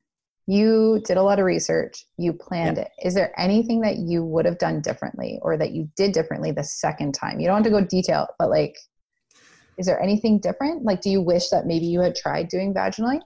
you 0.48 1.02
did 1.06 1.18
a 1.18 1.24
lot 1.24 1.40
of 1.40 1.46
research. 1.46 2.06
You 2.18 2.34
planned 2.34 2.78
it. 2.78 2.90
Is 3.04 3.14
there 3.14 3.32
anything 3.40 3.80
that 3.82 3.98
you 3.98 4.26
would 4.26 4.46
have 4.46 4.58
done 4.58 4.82
differently, 4.82 5.40
or 5.42 5.56
that 5.56 5.72
you 5.72 5.90
did 5.96 6.12
differently 6.12 6.52
the 6.52 6.64
second 6.64 7.14
time? 7.14 7.40
You 7.40 7.48
don't 7.48 7.58
have 7.58 7.64
to 7.66 7.70
go 7.70 7.82
detail, 7.86 8.28
but 8.38 8.50
like, 8.50 8.76
is 9.78 9.86
there 9.86 10.02
anything 10.02 10.40
different? 10.40 10.84
Like, 10.84 11.02
do 11.02 11.10
you 11.10 11.22
wish 11.22 11.50
that 11.50 11.68
maybe 11.68 11.86
you 11.86 12.02
had 12.02 12.16
tried 12.16 12.50
doing 12.50 12.74
vaginally? 12.74 13.22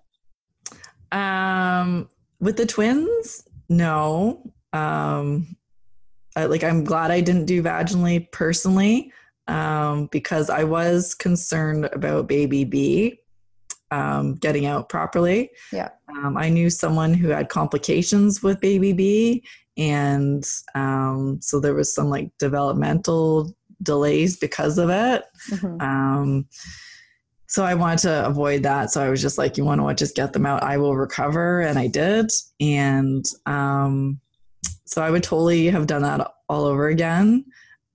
Um, 1.11 2.09
with 2.39 2.57
the 2.57 2.65
twins, 2.65 3.47
no. 3.69 4.51
Um, 4.73 5.55
I, 6.35 6.45
like 6.45 6.63
I'm 6.63 6.83
glad 6.83 7.11
I 7.11 7.21
didn't 7.21 7.45
do 7.45 7.63
vaginally 7.63 8.29
personally, 8.31 9.11
um, 9.47 10.07
because 10.11 10.49
I 10.49 10.63
was 10.63 11.13
concerned 11.13 11.85
about 11.93 12.27
baby 12.27 12.63
B 12.63 13.19
um, 13.91 14.35
getting 14.35 14.65
out 14.65 14.89
properly. 14.89 15.51
Yeah. 15.71 15.89
Um, 16.09 16.37
I 16.37 16.49
knew 16.49 16.69
someone 16.69 17.13
who 17.13 17.29
had 17.29 17.49
complications 17.49 18.43
with 18.43 18.59
baby 18.59 18.93
B, 18.93 19.43
and 19.77 20.45
um, 20.73 21.39
so 21.41 21.59
there 21.59 21.73
was 21.73 21.93
some 21.93 22.09
like 22.09 22.31
developmental 22.39 23.55
delays 23.83 24.37
because 24.37 24.77
of 24.77 24.89
it. 24.89 25.23
Mhm. 25.51 25.81
Um, 25.81 26.47
so 27.55 27.63
I 27.63 27.73
wanted 27.73 27.99
to 27.99 28.25
avoid 28.25 28.63
that. 28.63 28.91
So 28.91 29.01
I 29.01 29.09
was 29.09 29.21
just 29.21 29.37
like, 29.37 29.55
you 29.55 29.63
want 29.63 29.79
to 29.79 29.83
what? 29.83 29.95
Just 29.95 30.13
get 30.13 30.33
them 30.33 30.45
out. 30.45 30.61
I 30.61 30.75
will 30.75 30.97
recover. 30.97 31.61
And 31.61 31.79
I 31.79 31.87
did. 31.87 32.29
And 32.59 33.25
um, 33.45 34.19
so 34.83 35.01
I 35.01 35.09
would 35.09 35.23
totally 35.23 35.67
have 35.67 35.87
done 35.87 36.01
that 36.01 36.33
all 36.49 36.65
over 36.65 36.89
again. 36.89 37.45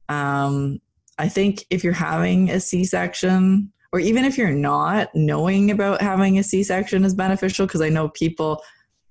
Um, 0.09 0.81
I 1.19 1.29
think 1.29 1.67
if 1.69 1.85
you're 1.85 1.93
having 1.93 2.49
a 2.49 2.59
C 2.59 2.85
section, 2.85 3.71
or 3.93 4.01
even 4.01 4.25
if 4.25 4.39
you're 4.39 4.51
not, 4.51 5.15
knowing 5.15 5.71
about 5.71 6.01
having 6.01 6.39
a 6.39 6.43
C 6.43 6.63
section 6.63 7.05
is 7.05 7.13
beneficial 7.13 7.67
because 7.67 7.83
I 7.83 7.91
know 7.91 8.09
people 8.09 8.63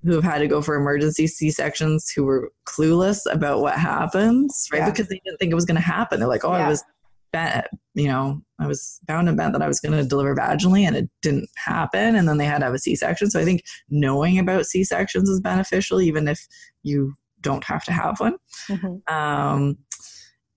who 0.03 0.13
have 0.13 0.23
had 0.23 0.39
to 0.39 0.47
go 0.47 0.63
for 0.63 0.73
emergency 0.73 1.27
C 1.27 1.51
sections 1.51 2.09
who 2.09 2.23
were 2.23 2.51
clueless 2.65 3.31
about 3.31 3.61
what 3.61 3.77
happens, 3.77 4.67
right? 4.73 4.79
Yeah. 4.79 4.89
Because 4.89 5.09
they 5.09 5.21
didn't 5.23 5.37
think 5.37 5.51
it 5.51 5.55
was 5.55 5.65
going 5.65 5.75
to 5.75 5.81
happen. 5.81 6.19
They're 6.19 6.27
like, 6.27 6.43
oh, 6.43 6.53
Yeah. 6.53 6.65
I 6.65 6.69
was 6.69 6.83
bet, 7.31 7.69
you 7.93 8.07
know, 8.07 8.41
I 8.59 8.67
was 8.67 8.99
bound 9.07 9.27
and 9.27 9.37
bent 9.37 9.53
that 9.53 9.61
I 9.61 9.67
was 9.67 9.79
going 9.79 9.97
to 9.97 10.07
deliver 10.07 10.35
vaginally 10.35 10.81
and 10.81 10.95
it 10.95 11.09
didn't 11.21 11.49
happen. 11.55 12.15
And 12.15 12.27
then 12.27 12.37
they 12.37 12.45
had 12.45 12.59
to 12.59 12.65
have 12.65 12.73
a 12.73 12.79
C 12.79 12.95
section. 12.95 13.29
So 13.29 13.39
I 13.39 13.45
think 13.45 13.63
knowing 13.89 14.39
about 14.39 14.65
C 14.65 14.83
sections 14.83 15.29
is 15.29 15.39
beneficial, 15.41 16.01
even 16.01 16.27
if 16.27 16.45
you 16.83 17.13
don't 17.41 17.63
have 17.63 17.83
to 17.85 17.91
have 17.91 18.19
one. 18.19 18.35
Mhm. 18.67 19.09
Um, 19.11 19.77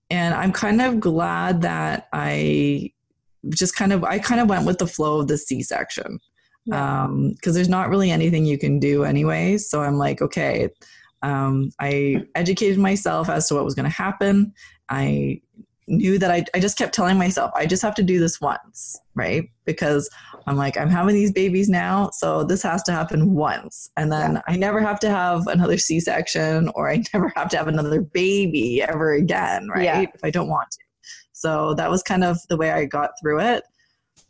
and 0.09 0.33
I'm 0.35 0.51
kind 0.51 0.81
of 0.81 0.99
glad 0.99 1.61
that 1.61 2.07
I 2.13 2.91
just 3.49 3.75
kind 3.75 3.93
of, 3.93 4.03
I 4.03 4.19
kind 4.19 4.41
of 4.41 4.49
went 4.49 4.65
with 4.65 4.77
the 4.77 4.87
flow 4.87 5.19
of 5.21 5.27
the 5.27 5.37
C 5.37 5.63
section 5.63 6.19
Yeah. 6.65 7.07
because 7.29 7.55
there's 7.55 7.69
not 7.69 7.89
really 7.89 8.11
anything 8.11 8.45
you 8.45 8.57
can 8.57 8.79
do 8.79 9.03
anyway. 9.03 9.57
So 9.57 9.81
I'm 9.81 9.97
like, 9.97 10.21
okay, 10.21 10.69
um, 11.21 11.71
I 11.79 12.25
educated 12.35 12.77
myself 12.77 13.29
as 13.29 13.47
to 13.47 13.55
what 13.55 13.63
was 13.65 13.75
going 13.75 13.85
to 13.89 13.89
happen. 13.89 14.53
I 14.89 15.41
knew 15.87 16.17
that 16.19 16.31
I, 16.31 16.45
I 16.53 16.59
just 16.59 16.77
kept 16.77 16.93
telling 16.93 17.17
myself, 17.17 17.51
I 17.55 17.65
just 17.65 17.81
have 17.81 17.95
to 17.95 18.03
do 18.03 18.19
this 18.19 18.39
once, 18.39 18.99
right? 19.15 19.49
Because 19.65 20.09
I'm 20.47 20.55
like, 20.55 20.77
I'm 20.77 20.89
having 20.89 21.15
these 21.15 21.31
babies 21.31 21.69
now, 21.69 22.09
so 22.11 22.43
this 22.43 22.63
has 22.63 22.83
to 22.83 22.91
happen 22.91 23.33
once. 23.33 23.89
And 23.97 24.11
then 24.11 24.41
I 24.47 24.55
never 24.55 24.81
have 24.81 24.99
to 25.01 25.09
have 25.09 25.47
another 25.47 25.77
C 25.77 25.99
section 25.99 26.69
or 26.75 26.89
I 26.89 27.03
never 27.13 27.31
have 27.35 27.49
to 27.49 27.57
have 27.57 27.67
another 27.67 28.01
baby 28.01 28.81
ever 28.81 29.13
again, 29.13 29.67
right? 29.69 29.83
Yeah. 29.83 30.01
If 30.01 30.23
I 30.23 30.29
don't 30.29 30.49
want 30.49 30.71
to. 30.71 30.79
So 31.33 31.73
that 31.75 31.89
was 31.89 32.01
kind 32.01 32.23
of 32.23 32.37
the 32.47 32.57
way 32.57 32.71
I 32.71 32.85
got 32.85 33.11
through 33.21 33.41
it. 33.41 33.63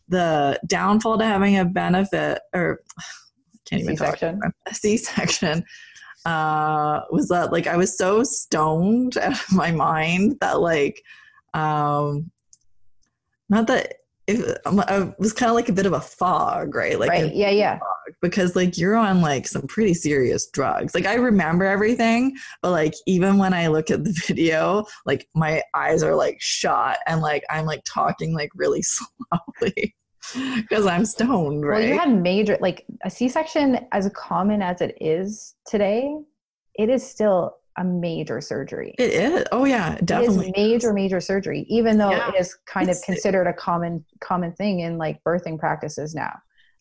The 0.09 0.59
downfall 0.67 1.19
to 1.19 1.25
having 1.25 1.57
a 1.57 1.65
benefit, 1.65 2.39
or 2.53 2.81
can't 3.65 3.83
even 3.83 3.95
C-section. 3.95 4.39
talk, 4.39 4.53
a 4.67 4.73
C-section, 4.73 5.63
uh, 6.25 7.01
was 7.11 7.27
that 7.29 7.51
like 7.51 7.67
I 7.67 7.77
was 7.77 7.97
so 7.97 8.23
stoned 8.23 9.17
out 9.21 9.33
of 9.33 9.53
my 9.53 9.71
mind 9.71 10.37
that 10.41 10.59
like, 10.59 11.03
um, 11.53 12.31
not 13.49 13.67
that 13.67 13.95
it, 14.27 14.61
I 14.65 15.13
was 15.19 15.33
kind 15.33 15.49
of 15.49 15.55
like 15.55 15.69
a 15.69 15.73
bit 15.73 15.85
of 15.85 15.93
a 15.93 15.99
fog, 15.99 16.75
right? 16.75 16.97
Like 16.97 17.09
right. 17.09 17.35
Yeah. 17.35 17.49
Yeah. 17.49 17.79
because 18.21 18.55
like 18.55 18.77
you're 18.77 18.95
on 18.95 19.21
like 19.21 19.47
some 19.47 19.63
pretty 19.63 19.93
serious 19.93 20.47
drugs. 20.47 20.95
Like 20.95 21.05
I 21.05 21.15
remember 21.15 21.65
everything, 21.65 22.35
but 22.61 22.71
like 22.71 22.93
even 23.05 23.37
when 23.37 23.53
I 23.53 23.67
look 23.67 23.91
at 23.91 24.03
the 24.03 24.13
video, 24.27 24.85
like 25.05 25.27
my 25.35 25.61
eyes 25.73 26.03
are 26.03 26.15
like 26.15 26.37
shot 26.39 26.97
and 27.05 27.21
like 27.21 27.43
I'm 27.49 27.65
like 27.65 27.81
talking 27.85 28.33
like 28.33 28.51
really 28.55 28.81
slowly 28.83 29.95
because 30.33 30.85
I'm 30.85 31.05
stoned, 31.05 31.65
right? 31.65 31.79
Well, 31.79 31.87
you 31.87 31.99
had 31.99 32.21
major, 32.21 32.57
like 32.61 32.85
a 33.03 33.09
C 33.09 33.27
section, 33.27 33.85
as 33.91 34.09
common 34.15 34.61
as 34.61 34.79
it 34.81 34.97
is 35.01 35.55
today, 35.65 36.15
it 36.75 36.89
is 36.89 37.07
still 37.07 37.57
a 37.77 37.83
major 37.83 38.39
surgery. 38.41 38.93
It 38.99 39.13
is. 39.13 39.45
Oh 39.51 39.65
yeah, 39.65 39.97
definitely. 40.05 40.49
It 40.49 40.57
is 40.57 40.71
major, 40.83 40.93
major 40.93 41.19
surgery, 41.21 41.65
even 41.69 41.97
though 41.97 42.11
Yeah. 42.11 42.29
it 42.29 42.35
is 42.39 42.55
kind 42.65 42.89
of 42.89 42.97
considered 43.03 43.47
a 43.47 43.53
common 43.53 44.05
common 44.19 44.53
thing 44.53 44.81
in 44.81 44.97
like 44.97 45.23
birthing 45.23 45.57
practices 45.59 46.13
now. 46.13 46.33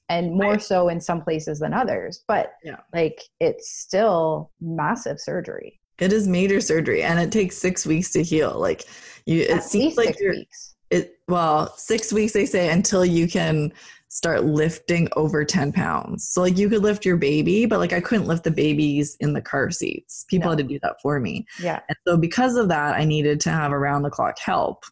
And 0.09 0.33
more 0.35 0.52
Right. 0.52 0.62
so 0.62 0.88
in 0.88 1.00
some 1.00 1.22
places 1.22 1.61
than 1.61 1.72
others. 1.72 2.24
But 2.28 2.52
Yeah. 2.62 2.81
like 2.92 3.20
it's 3.40 3.70
still 3.70 4.50
massive 4.61 5.18
surgery. 5.20 5.81
It 5.98 6.12
is 6.12 6.26
major 6.26 6.61
surgery, 6.61 7.02
and 7.02 7.18
it 7.20 7.31
takes 7.31 7.57
six 7.57 7.87
weeks 7.87 8.11
to 8.12 8.22
heal. 8.22 8.59
Like 8.59 8.85
you, 9.24 9.42
it 9.42 9.50
At 9.50 9.62
seems 9.64 9.96
like 9.96 10.18
you're 10.20 10.33
weeks. 10.33 10.74
it. 10.90 11.18
Well, 11.28 11.72
six 11.76 12.12
weeks 12.12 12.33
they 12.33 12.44
say 12.44 12.70
until 12.70 13.05
you 13.05 13.28
can 13.28 13.72
start 14.14 14.44
lifting 14.44 15.09
over 15.16 15.42
ten 15.42 15.72
pounds. 15.72 16.29
So 16.29 16.42
like 16.42 16.59
you 16.59 16.68
could 16.68 16.83
lift 16.83 17.07
your 17.07 17.16
baby, 17.16 17.64
but 17.64 17.79
like 17.79 17.94
I 17.94 18.01
couldn't 18.01 18.27
lift 18.27 18.44
the 18.44 18.51
babies 18.51 19.16
in 19.20 19.33
the 19.33 19.40
car 19.40 19.70
seats. 19.70 20.27
People 20.29 20.51
had 20.51 20.59
to 20.59 20.64
do 20.64 20.79
that 20.83 20.96
for 21.01 21.18
me, 21.18 21.46
Yeah. 21.59 21.81
and 21.88 21.96
so 22.07 22.18
because 22.18 22.57
of 22.57 22.68
that, 22.68 22.94
I 22.94 23.05
needed 23.05 23.40
to 23.40 23.51
have 23.51 23.72
around 23.72 24.03
the 24.03 24.11
clock 24.11 24.38
help 24.38 24.85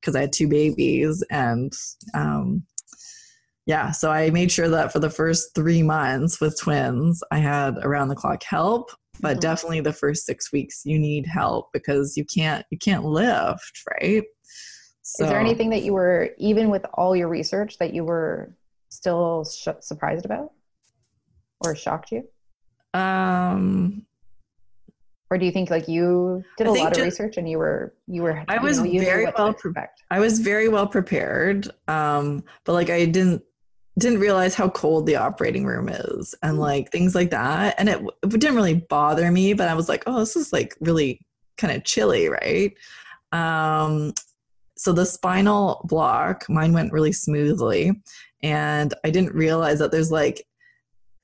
because 0.00 0.14
I 0.14 0.20
had 0.20 0.32
two 0.32 0.46
babies, 0.46 1.24
and 1.30 1.72
um, 2.12 2.64
yeah, 3.64 3.90
so 3.92 4.10
I 4.10 4.28
made 4.30 4.52
sure 4.52 4.68
that 4.68 4.92
for 4.92 4.98
the 4.98 5.10
first 5.10 5.54
three 5.54 5.82
months 5.82 6.40
with 6.40 6.60
twins, 6.60 7.22
I 7.32 7.38
had 7.38 7.78
around 7.78 8.08
the 8.08 8.14
clock 8.14 8.42
help. 8.42 8.90
But 9.20 9.38
Mhm. 9.38 9.40
definitely 9.40 9.80
the 9.80 9.94
first 9.94 10.26
six 10.26 10.52
weeks, 10.52 10.82
you 10.84 10.98
need 10.98 11.26
help 11.26 11.72
because 11.72 12.14
you 12.18 12.26
can't 12.26 12.66
you 12.70 12.76
can't 12.76 13.06
lift, 13.06 13.82
right? 14.02 14.22
So, 15.00 15.24
Is 15.24 15.30
there 15.30 15.40
anything 15.40 15.70
that 15.70 15.82
you 15.82 15.94
were, 15.94 16.30
even 16.36 16.68
with 16.68 16.84
all 16.94 17.16
your 17.16 17.28
research, 17.28 17.78
that 17.78 17.94
you 17.94 18.04
were 18.04 18.52
still 19.06 19.44
sh- 19.44 19.68
surprised 19.80 20.24
about 20.24 20.50
or 21.64 21.76
shocked 21.76 22.10
you? 22.10 22.28
Um, 22.98 24.04
Or 25.30 25.38
do 25.38 25.46
you 25.46 25.52
think 25.52 25.70
like 25.70 25.86
you 25.86 26.44
did 26.58 26.66
I 26.66 26.70
a 26.70 26.72
lot 26.72 26.92
of 26.92 26.98
ju- 26.98 27.04
research 27.04 27.36
and 27.36 27.48
you 27.48 27.58
were, 27.58 27.94
you 28.08 28.22
were, 28.22 28.42
I 28.48 28.56
you 28.56 28.62
was 28.62 28.80
know, 28.80 28.90
very 28.98 29.26
well 29.26 29.54
pre- 29.54 29.70
expect? 29.70 30.02
I 30.10 30.18
was 30.18 30.40
very 30.40 30.68
well 30.68 30.88
prepared, 30.88 31.70
um, 31.86 32.42
but 32.64 32.72
like 32.72 32.90
I 32.90 33.04
didn't 33.04 33.42
didn't 33.98 34.18
realize 34.20 34.54
how 34.54 34.68
cold 34.68 35.06
the 35.06 35.16
operating 35.16 35.64
room 35.64 35.88
is 35.88 36.34
and 36.42 36.58
like 36.58 36.92
things 36.92 37.14
like 37.14 37.30
that. 37.30 37.76
And 37.78 37.88
it, 37.88 37.98
it 38.24 38.28
didn't 38.28 38.54
really 38.54 38.74
bother 38.90 39.30
me, 39.30 39.54
but 39.54 39.68
I 39.68 39.74
was 39.74 39.88
like, 39.88 40.02
oh, 40.06 40.18
this 40.18 40.36
is 40.36 40.52
like 40.52 40.76
really 40.80 41.24
kind 41.56 41.74
of 41.74 41.82
chilly, 41.84 42.28
right? 42.28 42.74
Um, 43.32 44.12
so 44.76 44.92
the 44.92 45.06
spinal 45.06 45.80
block, 45.88 46.46
mine 46.50 46.74
went 46.74 46.92
really 46.92 47.12
smoothly, 47.12 47.92
and 48.42 48.94
I 49.04 49.10
didn't 49.10 49.34
realize 49.34 49.78
that 49.78 49.90
there's 49.90 50.10
like 50.12 50.44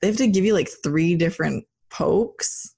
they 0.01 0.07
have 0.07 0.17
to 0.17 0.27
give 0.27 0.43
you 0.45 0.53
like 0.53 0.69
three 0.83 1.15
different 1.15 1.65
pokes 1.89 2.75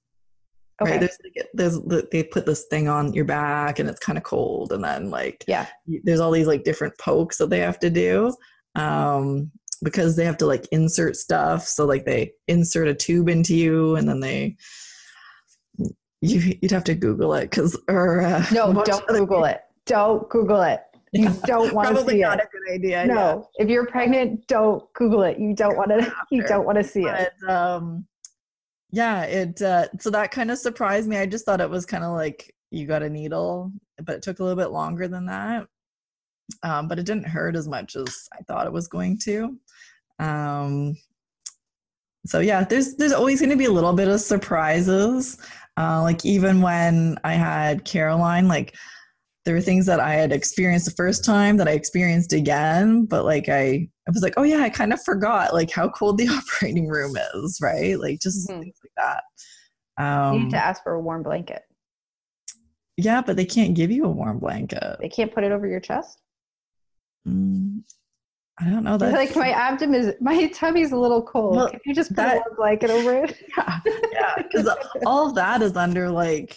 Okay. 0.82 0.90
right 0.90 1.00
there's 1.00 1.18
like 1.24 1.46
there's 1.54 1.80
they 2.12 2.22
put 2.22 2.44
this 2.44 2.66
thing 2.66 2.86
on 2.86 3.14
your 3.14 3.24
back 3.24 3.78
and 3.78 3.88
it's 3.88 3.98
kind 3.98 4.18
of 4.18 4.24
cold 4.24 4.72
and 4.72 4.84
then 4.84 5.08
like 5.10 5.42
Yeah. 5.48 5.66
there's 6.04 6.20
all 6.20 6.30
these 6.30 6.46
like 6.46 6.64
different 6.64 6.96
pokes 6.98 7.38
that 7.38 7.48
they 7.48 7.60
have 7.60 7.78
to 7.80 7.88
do 7.88 8.34
um 8.74 9.50
because 9.82 10.16
they 10.16 10.24
have 10.26 10.36
to 10.38 10.46
like 10.46 10.66
insert 10.72 11.16
stuff 11.16 11.62
so 11.66 11.86
like 11.86 12.04
they 12.04 12.32
insert 12.48 12.88
a 12.88 12.94
tube 12.94 13.28
into 13.30 13.54
you 13.56 13.96
and 13.96 14.06
then 14.06 14.20
they 14.20 14.54
you 16.20 16.56
you'd 16.60 16.70
have 16.70 16.84
to 16.84 16.94
google 16.94 17.32
it 17.34 17.50
because 17.50 17.78
or 17.88 18.20
uh, 18.22 18.44
No, 18.52 18.72
don't 18.84 19.06
Google 19.06 19.44
it. 19.44 19.60
Don't 19.86 20.28
Google 20.28 20.62
it. 20.62 20.80
You 21.18 21.30
don't 21.46 21.72
want 21.74 21.88
to 21.88 21.94
see 21.96 22.00
it. 22.00 22.04
probably 22.04 22.20
not 22.20 22.40
a 22.40 22.48
good 22.52 22.74
idea 22.74 23.06
No, 23.06 23.48
if 23.56 23.68
you're 23.68 23.86
pregnant, 23.86 24.46
don't 24.46 24.82
Google 24.94 25.22
it. 25.22 25.38
You 25.38 25.54
don't 25.54 25.76
want 25.76 25.90
to. 25.90 26.12
You 26.30 26.42
don't 26.46 26.64
want 26.66 26.78
to 26.78 26.84
see 26.84 27.04
it. 27.04 27.32
um 27.48 28.06
yeah 28.92 29.22
it 29.24 29.60
uh 29.62 29.86
so 29.98 30.10
that 30.10 30.30
kind 30.30 30.48
of 30.50 30.58
surprised 30.58 31.08
me 31.08 31.16
i 31.16 31.26
just 31.26 31.44
thought 31.44 31.60
it 31.60 31.68
was 31.68 31.84
kind 31.84 32.04
of 32.04 32.12
like 32.12 32.54
you 32.70 32.86
got 32.86 33.02
a 33.02 33.10
needle 33.10 33.72
but 34.04 34.14
it 34.14 34.22
took 34.22 34.38
a 34.38 34.42
little 34.44 34.56
bit 34.56 34.70
longer 34.70 35.08
than 35.08 35.26
that 35.26 35.66
um 36.62 36.86
but 36.86 36.96
it 36.98 37.04
didn't 37.04 37.26
hurt 37.26 37.56
as 37.56 37.66
much 37.66 37.96
as 37.96 38.28
i 38.38 38.42
thought 38.44 38.66
it 38.66 38.72
was 38.72 38.86
going 38.86 39.18
to 39.18 39.58
um 40.20 40.96
so 42.26 42.38
yeah 42.38 42.62
there's 42.64 42.94
there's 42.94 43.12
always 43.12 43.40
going 43.40 43.50
to 43.50 43.56
be 43.56 43.64
a 43.64 43.70
little 43.70 43.92
bit 43.92 44.06
of 44.08 44.20
surprises 44.20 45.36
uh 45.78 46.00
like 46.00 46.24
even 46.24 46.60
when 46.60 47.18
i 47.24 47.34
had 47.34 47.84
caroline 47.84 48.46
like 48.46 48.74
there 49.46 49.54
were 49.54 49.60
things 49.60 49.86
that 49.86 50.00
I 50.00 50.14
had 50.14 50.32
experienced 50.32 50.86
the 50.86 50.94
first 50.96 51.24
time 51.24 51.56
that 51.58 51.68
I 51.68 51.70
experienced 51.70 52.32
again, 52.32 53.04
but 53.06 53.24
like 53.24 53.48
I, 53.48 53.88
I 54.06 54.10
was 54.12 54.20
like, 54.20 54.34
oh 54.36 54.42
yeah, 54.42 54.58
I 54.58 54.68
kind 54.68 54.92
of 54.92 55.00
forgot 55.04 55.54
like 55.54 55.70
how 55.70 55.88
cold 55.88 56.18
the 56.18 56.26
operating 56.28 56.88
room 56.88 57.16
is, 57.34 57.60
right? 57.62 57.98
Like 57.98 58.20
just 58.20 58.50
Mhm. 58.50 58.60
things 58.60 58.76
like 58.82 58.92
that. 58.96 59.22
You 59.98 60.04
Um, 60.04 60.42
need 60.44 60.50
to 60.50 60.56
ask 60.58 60.82
for 60.82 60.92
a 60.94 61.00
warm 61.00 61.22
blanket. 61.22 61.62
yeah, 62.96 63.22
but 63.22 63.36
they 63.36 63.44
can't 63.44 63.74
give 63.74 63.90
you 63.92 64.04
a 64.04 64.08
warm 64.10 64.40
blanket. 64.40 64.96
They 65.00 65.08
can't 65.08 65.32
put 65.32 65.44
it 65.44 65.52
over 65.52 65.66
your 65.68 65.80
chest. 65.80 66.18
Mm, 67.28 67.82
I 68.58 68.68
don't 68.68 68.82
know 68.82 68.98
that. 68.98 69.12
like 69.12 69.36
my 69.36 69.50
abdomen 69.50 70.00
is 70.00 70.14
my 70.20 70.48
tummy's 70.48 70.90
a 70.90 70.96
little 70.96 71.22
cold. 71.22 71.54
Well, 71.56 71.70
Can 71.70 71.80
you 71.84 71.94
just 71.94 72.10
put 72.10 72.16
that- 72.16 72.32
a 72.34 72.40
warm 72.40 72.56
blanket 72.56 72.90
over 72.90 73.12
it? 73.14 73.36
yeah, 73.56 73.80
yeah, 74.12 74.34
because 74.42 74.68
all 75.06 75.28
of 75.28 75.36
that 75.36 75.62
is 75.62 75.76
under 75.76 76.10
like 76.10 76.56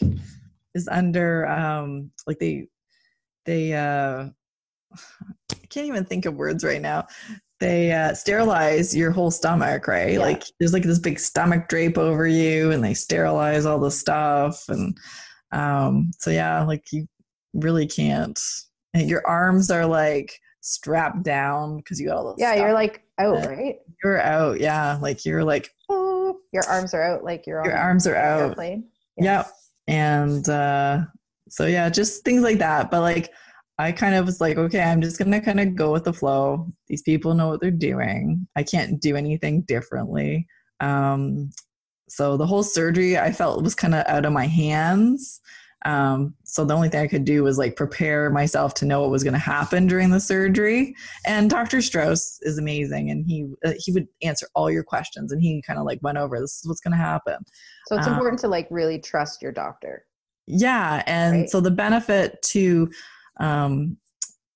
is 0.76 0.88
under 0.88 1.48
um 1.48 2.12
like 2.28 2.38
they 2.40 2.68
they 3.46 3.74
uh 3.74 4.30
I 5.52 5.66
can't 5.70 5.88
even 5.88 6.06
think 6.06 6.26
of 6.26 6.36
words 6.36 6.64
right 6.64 6.82
now. 6.82 7.08
They 7.60 7.92
uh, 7.92 8.14
sterilize 8.14 8.96
your 8.96 9.12
whole 9.12 9.32
stomach, 9.32 9.88
right? 9.88 10.14
Yeah. 10.14 10.20
Like 10.20 10.44
there's 10.60 10.72
like 10.72 10.84
this 10.84 10.98
big 11.00 11.20
stomach 11.20 11.68
drape 11.68 11.98
over 11.98 12.26
you, 12.26 12.72
and 12.72 12.82
they 12.84 12.94
sterilize 12.94 13.66
all 13.66 13.80
the 13.80 13.92
stuff, 13.92 14.64
and 14.70 14.98
um, 15.52 16.12
so 16.20 16.32
yeah, 16.32 16.64
like 16.64 16.86
you 16.94 17.08
really 17.54 17.86
can't. 17.86 18.40
And 18.94 19.10
your 19.10 19.28
arms 19.28 19.70
are 19.70 19.86
like 19.86 20.40
strapped 20.62 21.24
down 21.24 21.78
because 21.78 22.00
you 22.00 22.08
got 22.08 22.18
all 22.18 22.24
those. 22.26 22.36
Yeah, 22.38 22.56
you're 22.56 22.74
like 22.74 23.04
out, 23.20 23.46
right? 23.46 23.76
you're 24.04 24.22
out. 24.22 24.60
Yeah, 24.60 24.98
like 25.02 25.26
you're 25.26 25.44
like 25.44 25.70
oh, 25.90 26.38
Your 26.54 26.64
arms 26.68 26.94
are 26.94 27.04
out, 27.04 27.24
like 27.24 27.46
you're 27.46 27.60
on 27.60 27.66
your 27.66 27.78
arms 27.78 28.08
are 28.08 28.16
out. 28.16 28.42
airplane. 28.42 28.86
Yep. 29.18 29.52
And 29.88 30.48
uh, 30.48 31.02
so, 31.50 31.66
yeah, 31.66 31.90
just 31.90 32.24
things 32.24 32.42
like 32.42 32.60
that. 32.60 32.92
But 32.92 33.02
like, 33.02 33.32
I 33.78 33.92
kind 33.94 34.16
of 34.16 34.26
was 34.26 34.42
like, 34.42 34.58
okay, 34.58 34.82
I'm 34.82 35.02
just 35.02 35.18
going 35.18 35.32
to 35.32 35.40
kind 35.40 35.60
of 35.60 35.76
go 35.76 35.92
with 35.92 36.04
the 36.04 36.14
flow. 36.14 36.68
These 36.88 37.02
people 37.04 37.34
know 37.34 37.48
what 37.48 37.62
they're 37.62 37.72
doing. 37.72 38.46
I 38.56 38.64
can't 38.64 39.00
do 39.02 39.16
anything 39.16 39.62
differently. 39.62 40.48
Um, 40.82 41.52
so 42.10 42.36
the 42.36 42.46
whole 42.46 42.64
surgery 42.64 43.18
I 43.18 43.32
felt 43.32 43.64
was 43.64 43.76
kind 43.76 43.96
of 43.96 44.06
out 44.08 44.26
of 44.26 44.34
my 44.34 44.48
hands. 44.48 45.40
Um, 45.86 46.34
so 46.44 46.66
the 46.66 46.76
only 46.76 46.90
thing 46.90 47.00
I 47.00 47.08
could 47.08 47.24
do 47.24 47.44
was 47.44 47.58
like 47.58 47.78
prepare 47.78 48.30
myself 48.30 48.74
to 48.76 48.86
know 48.86 49.02
what 49.02 49.12
was 49.12 49.24
going 49.24 49.34
to 49.34 49.40
happen 49.40 49.88
during 49.88 50.10
the 50.10 50.20
surgery. 50.20 50.94
And 51.26 51.50
Dr. 51.50 51.82
Strauss 51.82 52.38
is 52.42 52.58
amazing, 52.58 53.12
and 53.12 53.26
he 53.26 53.48
uh, 53.66 53.74
he 53.78 53.94
would 53.94 54.08
answer 54.22 54.48
all 54.56 54.70
your 54.70 54.84
questions, 54.84 55.32
and 55.32 55.42
he 55.42 55.64
kind 55.66 55.80
of 55.80 55.86
like 55.86 56.00
went 56.02 56.18
over 56.18 56.38
this 56.38 56.58
is 56.58 56.68
what's 56.68 56.82
going 56.82 56.92
to 56.92 56.98
happen. 56.98 57.38
So 57.88 57.96
it's 57.96 58.08
Uh, 58.08 58.12
important 58.12 58.42
to 58.42 58.50
like 58.50 58.68
really 58.70 59.00
trust 59.00 59.42
your 59.42 59.54
doctor. 59.54 60.06
Yeah, 60.50 61.04
and 61.06 61.42
Right. 61.42 61.50
so 61.50 61.62
the 61.62 61.72
benefit 61.72 62.42
to 62.54 62.90
um, 63.40 63.98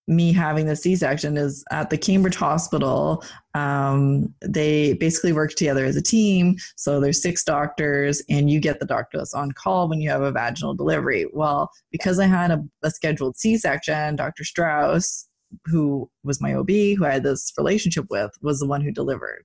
me 0.07 0.33
having 0.33 0.65
the 0.65 0.75
C-section 0.75 1.37
is 1.37 1.63
at 1.71 1.89
the 1.89 1.97
Cambridge 1.97 2.35
Hospital. 2.35 3.23
Um, 3.53 4.33
they 4.41 4.93
basically 4.93 5.33
work 5.33 5.51
together 5.51 5.85
as 5.85 5.95
a 5.95 6.01
team. 6.01 6.55
So 6.75 6.99
there's 6.99 7.21
six 7.21 7.43
doctors, 7.43 8.21
and 8.27 8.49
you 8.49 8.59
get 8.59 8.79
the 8.79 8.85
doctor 8.87 9.19
that's 9.19 9.35
on 9.35 9.51
call 9.51 9.87
when 9.87 10.01
you 10.01 10.09
have 10.09 10.23
a 10.23 10.31
vaginal 10.31 10.73
delivery. 10.73 11.27
Well, 11.31 11.69
because 11.91 12.19
I 12.19 12.25
had 12.25 12.49
a, 12.51 12.61
a 12.81 12.89
scheduled 12.89 13.37
C-section, 13.37 14.15
Dr. 14.15 14.43
Strauss, 14.43 15.29
who 15.65 16.09
was 16.23 16.41
my 16.41 16.55
OB, 16.55 16.69
who 16.69 17.05
I 17.05 17.11
had 17.11 17.23
this 17.23 17.53
relationship 17.57 18.07
with, 18.09 18.31
was 18.41 18.59
the 18.59 18.65
one 18.67 18.81
who 18.81 18.91
delivered 18.91 19.43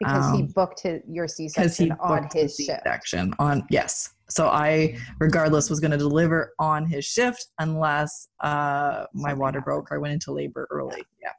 Because 0.00 0.34
he 0.34 0.42
um, 0.42 0.46
booked 0.54 0.80
his, 0.80 1.02
your 1.06 1.28
C-section 1.28 1.92
on 2.00 2.28
his 2.32 2.56
shift. 2.56 2.80
C-section 2.82 3.34
on 3.38 3.64
yes. 3.68 4.13
So 4.28 4.48
I, 4.48 4.96
regardless, 5.18 5.70
was 5.70 5.80
going 5.80 5.90
to 5.90 5.98
deliver 5.98 6.54
on 6.58 6.86
his 6.86 7.04
shift 7.04 7.48
unless 7.58 8.28
uh, 8.40 9.06
my 9.12 9.34
water 9.34 9.60
broke 9.60 9.90
or 9.90 9.96
I 9.96 9.98
went 9.98 10.14
into 10.14 10.32
labor 10.32 10.66
early. 10.70 11.02
Yeah. 11.22 11.32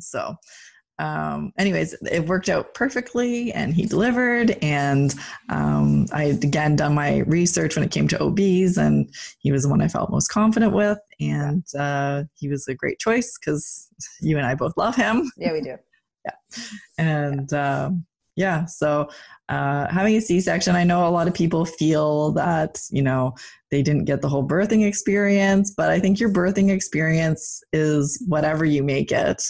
So, 0.00 0.36
um, 0.98 1.52
anyways, 1.58 1.94
it 2.10 2.26
worked 2.26 2.48
out 2.48 2.74
perfectly, 2.74 3.52
and 3.52 3.72
he 3.72 3.86
delivered. 3.86 4.56
And 4.62 5.14
um, 5.48 6.06
I 6.12 6.24
had 6.24 6.44
again 6.44 6.76
done 6.76 6.94
my 6.94 7.18
research 7.20 7.76
when 7.76 7.84
it 7.84 7.90
came 7.90 8.08
to 8.08 8.22
OBs, 8.22 8.76
and 8.76 9.08
he 9.38 9.52
was 9.52 9.62
the 9.62 9.68
one 9.68 9.80
I 9.80 9.88
felt 9.88 10.10
most 10.10 10.28
confident 10.28 10.72
with, 10.72 10.98
and 11.20 11.64
uh, 11.78 12.24
he 12.34 12.48
was 12.48 12.66
a 12.68 12.74
great 12.74 12.98
choice 12.98 13.38
because 13.38 13.88
you 14.20 14.36
and 14.36 14.46
I 14.46 14.54
both 14.54 14.76
love 14.76 14.96
him 14.96 15.30
Yeah, 15.36 15.52
we 15.52 15.60
do. 15.60 15.76
Yeah, 16.24 16.64
and 16.98 17.52
um, 17.52 18.04
yeah 18.38 18.64
so 18.64 19.08
uh, 19.48 19.88
having 19.88 20.14
a 20.16 20.20
c-section 20.20 20.76
i 20.76 20.84
know 20.84 21.06
a 21.06 21.10
lot 21.10 21.26
of 21.26 21.34
people 21.34 21.64
feel 21.64 22.30
that 22.32 22.80
you 22.90 23.02
know 23.02 23.34
they 23.70 23.82
didn't 23.82 24.04
get 24.04 24.22
the 24.22 24.28
whole 24.28 24.46
birthing 24.46 24.86
experience 24.86 25.72
but 25.76 25.90
i 25.90 25.98
think 25.98 26.20
your 26.20 26.30
birthing 26.30 26.70
experience 26.70 27.62
is 27.72 28.22
whatever 28.28 28.64
you 28.64 28.82
make 28.82 29.10
it 29.10 29.42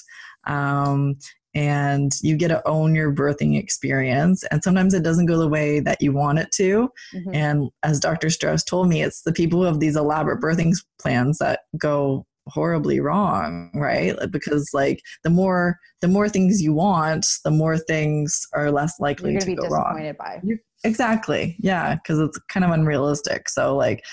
um, 0.47 1.17
and 1.55 2.13
you 2.23 2.37
get 2.37 2.49
to 2.49 2.67
own 2.69 2.95
your 2.95 3.13
birthing 3.13 3.59
experience. 3.59 4.45
And 4.53 4.63
sometimes 4.63 4.95
it 4.95 5.03
doesn't 5.03 5.27
go 5.27 5.39
the 5.39 5.49
way 5.49 5.81
that 5.81 6.01
you 6.01 6.13
want 6.13 6.39
it 6.39 6.53
to. 6.53 6.89
Mhm. 7.13 7.35
And 7.35 7.71
as 7.83 7.99
Dr. 7.99 8.31
Strauss 8.31 8.63
told 8.63 8.89
me, 8.89 9.03
it's 9.03 9.23
the 9.23 9.33
people 9.33 9.59
who 9.59 9.65
have 9.65 9.81
these 9.81 9.97
elaborate 9.97 10.41
birthing 10.41 10.73
plans 11.01 11.39
that 11.39 11.61
go 11.77 12.27
horribly 12.49 13.01
wrong, 13.01 13.71
right? 13.75 14.17
Because 14.31 14.71
like 14.73 15.01
the 15.25 15.31
more 15.31 15.79
the 16.01 16.09
more 16.09 16.29
things 16.29 16.63
you 16.63 16.73
want, 16.73 17.27
the 17.45 17.51
more 17.51 17.79
things 17.79 18.41
are 18.55 18.71
less 18.71 18.95
likely 19.01 19.39
to 19.39 19.47
be 19.47 19.55
go 19.55 19.69
wrong. 19.69 20.13
by. 20.19 20.41
Exactly. 20.85 21.57
Yeah, 21.59 21.97
because 21.97 22.19
it's 22.19 22.39
kind 22.49 22.65
of 22.65 22.71
unrealistic. 22.71 23.49
So 23.49 23.77
like 23.77 24.05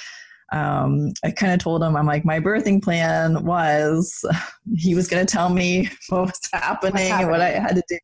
um, 0.51 1.11
I 1.23 1.31
kind 1.31 1.53
of 1.53 1.59
told 1.59 1.83
him, 1.83 1.95
I'm 1.95 2.05
like, 2.05 2.23
my 2.23 2.39
birthing 2.39 2.81
plan 2.81 3.43
was 3.43 4.23
he 4.75 4.95
was 4.95 5.07
going 5.07 5.25
to 5.25 5.31
tell 5.31 5.49
me 5.49 5.89
what 6.09 6.21
was 6.21 6.49
happening 6.53 7.11
and 7.11 7.29
what 7.29 7.41
I 7.41 7.51
had 7.51 7.75
to 7.75 7.83
do. 7.87 7.97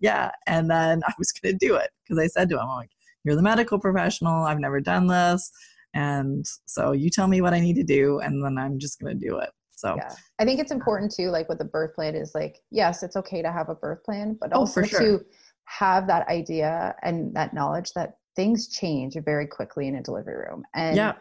Yeah. 0.00 0.30
And 0.46 0.70
then 0.70 1.02
I 1.06 1.12
was 1.18 1.32
going 1.32 1.56
to 1.58 1.66
do 1.66 1.76
it 1.76 1.90
because 2.04 2.22
I 2.22 2.26
said 2.26 2.48
to 2.50 2.56
him, 2.56 2.62
I'm 2.62 2.76
like, 2.76 2.90
you're 3.24 3.36
the 3.36 3.42
medical 3.42 3.78
professional. 3.78 4.44
I've 4.44 4.60
never 4.60 4.80
done 4.80 5.06
this. 5.06 5.50
And 5.94 6.44
so 6.66 6.92
you 6.92 7.08
tell 7.08 7.26
me 7.26 7.40
what 7.40 7.54
I 7.54 7.60
need 7.60 7.76
to 7.76 7.82
do, 7.82 8.20
and 8.20 8.44
then 8.44 8.58
I'm 8.58 8.78
just 8.78 9.00
going 9.00 9.18
to 9.18 9.26
do 9.28 9.38
it. 9.38 9.48
So, 9.76 9.94
Yeah. 9.96 10.14
I 10.38 10.44
think 10.44 10.58
it's 10.58 10.72
important 10.72 11.12
too, 11.14 11.28
like 11.30 11.48
with 11.48 11.58
the 11.58 11.64
birth 11.64 11.94
plan 11.94 12.14
is 12.14 12.34
like, 12.34 12.60
yes, 12.70 13.02
it's 13.02 13.14
okay 13.16 13.42
to 13.42 13.52
have 13.52 13.68
a 13.68 13.74
birth 13.74 14.02
plan, 14.04 14.36
but 14.40 14.50
Oh, 14.52 14.60
also 14.60 14.82
sure. 14.82 15.00
to 15.00 15.24
have 15.66 16.06
that 16.06 16.26
idea 16.28 16.94
and 17.02 17.34
that 17.34 17.52
knowledge 17.54 17.92
that 17.94 18.18
things 18.34 18.68
change 18.68 19.16
very 19.24 19.46
quickly 19.46 19.86
in 19.86 19.96
a 19.96 20.02
delivery 20.02 20.36
room. 20.48 20.64
And 20.74 20.96
yeah. 20.96 21.12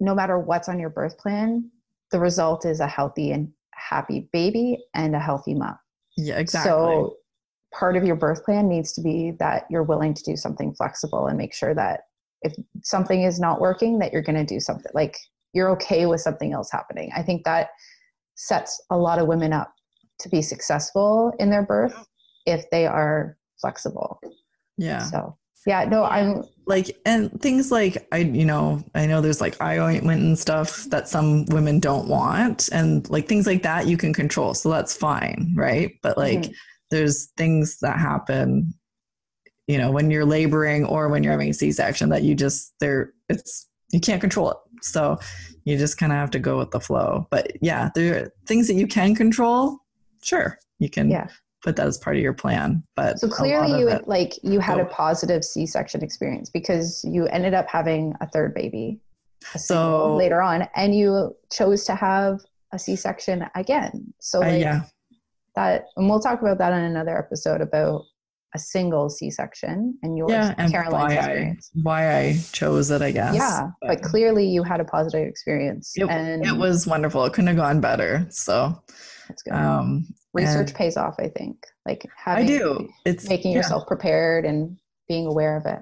no 0.00 0.14
matter 0.14 0.38
what's 0.38 0.68
on 0.68 0.78
your 0.78 0.90
birth 0.90 1.18
plan, 1.18 1.70
the 2.10 2.18
result 2.18 2.64
is 2.66 2.80
a 2.80 2.86
healthy 2.86 3.30
and 3.32 3.52
happy 3.74 4.28
baby 4.32 4.84
and 4.94 5.14
a 5.14 5.20
healthy 5.20 5.54
mom. 5.54 5.78
Yeah, 6.16 6.38
exactly. 6.38 6.70
So 6.70 7.16
part 7.72 7.96
of 7.96 8.04
your 8.04 8.16
birth 8.16 8.44
plan 8.44 8.68
needs 8.68 8.92
to 8.94 9.00
be 9.00 9.32
that 9.38 9.66
you're 9.70 9.84
willing 9.84 10.14
to 10.14 10.22
do 10.24 10.36
something 10.36 10.74
flexible 10.74 11.28
and 11.28 11.38
make 11.38 11.54
sure 11.54 11.74
that 11.74 12.00
if 12.42 12.54
something 12.82 13.22
is 13.22 13.38
not 13.38 13.60
working, 13.60 13.98
that 14.00 14.12
you're 14.12 14.22
going 14.22 14.44
to 14.44 14.54
do 14.54 14.58
something 14.58 14.90
like 14.94 15.16
you're 15.52 15.70
okay 15.70 16.06
with 16.06 16.20
something 16.20 16.52
else 16.52 16.70
happening. 16.70 17.10
I 17.16 17.22
think 17.22 17.44
that 17.44 17.70
sets 18.36 18.80
a 18.90 18.96
lot 18.96 19.18
of 19.18 19.26
women 19.26 19.52
up 19.52 19.72
to 20.20 20.28
be 20.28 20.42
successful 20.42 21.32
in 21.38 21.50
their 21.50 21.62
birth 21.64 22.06
if 22.46 22.68
they 22.70 22.86
are 22.86 23.36
flexible. 23.60 24.20
yeah. 24.78 25.04
So 25.04 25.36
yeah, 25.66 25.84
no, 25.84 26.04
I'm 26.04 26.44
like 26.66 26.96
and 27.04 27.38
things 27.42 27.72
like 27.72 28.06
i 28.12 28.18
you 28.18 28.44
know 28.44 28.82
i 28.94 29.04
know 29.04 29.20
there's 29.20 29.40
like 29.40 29.60
eye 29.60 29.78
ointment 29.78 30.22
and 30.22 30.38
stuff 30.38 30.84
that 30.84 31.08
some 31.08 31.44
women 31.46 31.80
don't 31.80 32.06
want 32.06 32.68
and 32.70 33.08
like 33.10 33.26
things 33.26 33.46
like 33.46 33.62
that 33.62 33.88
you 33.88 33.96
can 33.96 34.12
control 34.14 34.54
so 34.54 34.70
that's 34.70 34.96
fine 34.96 35.52
right 35.56 35.94
but 36.02 36.16
like 36.16 36.42
Mhm. 36.42 36.54
there's 36.92 37.26
things 37.36 37.78
that 37.80 37.98
happen 37.98 38.72
you 39.66 39.78
know 39.78 39.90
when 39.90 40.10
you're 40.12 40.24
laboring 40.24 40.84
or 40.84 41.08
when 41.08 41.24
you're 41.24 41.32
having 41.32 41.48
a 41.50 41.54
c-section 41.54 42.08
that 42.10 42.22
you 42.22 42.34
just 42.36 42.72
there 42.78 43.12
it's 43.28 43.68
you 43.90 43.98
can't 43.98 44.20
control 44.20 44.50
it 44.52 44.56
so 44.82 45.18
you 45.64 45.76
just 45.76 45.98
kind 45.98 46.12
of 46.12 46.16
have 46.18 46.30
to 46.30 46.38
go 46.38 46.56
with 46.58 46.70
the 46.70 46.80
flow 46.80 47.26
but 47.30 47.52
yeah 47.62 47.90
there 47.94 48.16
are 48.24 48.32
things 48.46 48.66
that 48.66 48.74
you 48.74 48.86
can 48.86 49.14
control 49.14 49.78
sure 50.22 50.58
you 50.78 50.88
can 50.90 51.10
Yeah. 51.10 51.28
put 51.62 51.76
that 51.76 51.86
as 51.86 51.98
part 51.98 52.16
of 52.16 52.22
your 52.22 52.32
plan 52.32 52.82
but 52.96 53.18
so 53.18 53.28
clearly 53.28 53.78
you 53.80 53.88
it- 53.88 54.08
like 54.08 54.32
you 54.42 54.60
had 54.60 54.78
a 54.78 54.82
Oh. 54.86 54.92
positive 54.92 55.44
C-section 55.44 56.02
experience 56.02 56.48
because 56.50 57.04
you 57.04 57.26
ended 57.26 57.54
up 57.54 57.68
having 57.68 58.14
a 58.20 58.26
third 58.28 58.54
baby 58.54 59.00
a 59.54 59.58
So- 59.58 60.16
later 60.16 60.40
on 60.42 60.68
and 60.76 60.94
you 60.94 61.36
chose 61.52 61.84
to 61.84 61.94
have 61.94 62.40
a 62.72 62.78
C-section 62.78 63.44
again. 63.54 64.12
So 64.20 64.42
uh, 64.42 64.46
yeah 64.46 64.82
that 65.56 65.86
and 65.96 66.08
we'll 66.08 66.20
talk 66.20 66.40
about 66.40 66.58
that 66.58 66.72
on 66.72 66.82
another 66.82 67.18
episode 67.18 67.60
about 67.60 68.02
a 68.54 68.58
single 68.58 69.08
C-section 69.08 69.98
and 70.02 70.18
your 70.18 70.30
yeah 70.30 70.54
and 70.58 70.72
Caroline's 70.72 71.14
why 71.14 71.16
I, 71.16 71.16
experience. 71.16 71.70
why 71.82 72.16
I 72.18 72.40
chose 72.52 72.90
it 72.90 73.02
I 73.02 73.10
guess 73.12 73.34
yeah, 73.34 73.68
but 73.82 74.02
clearly 74.02 74.46
you 74.46 74.62
had 74.62 74.80
a 74.80 74.84
positive 74.84 75.28
experience 75.28 75.92
it, 75.94 76.08
and 76.08 76.44
it 76.44 76.56
was 76.56 76.86
wonderful 76.86 77.24
it 77.24 77.32
couldn't 77.32 77.48
have 77.48 77.56
gone 77.56 77.80
better 77.80 78.26
so 78.30 78.82
that's 79.28 79.42
good. 79.42 79.54
um 79.54 80.06
Research 80.32 80.74
pays 80.74 80.96
off, 80.96 81.16
I 81.18 81.28
think. 81.28 81.56
Like 81.86 82.06
having, 82.16 82.44
I 82.44 82.46
do 82.46 82.88
it's 83.04 83.28
making 83.28 83.50
yeah. 83.50 83.58
yourself 83.58 83.86
prepared 83.86 84.44
and 84.44 84.76
being 85.08 85.26
aware 85.26 85.56
of 85.56 85.66
it. 85.66 85.80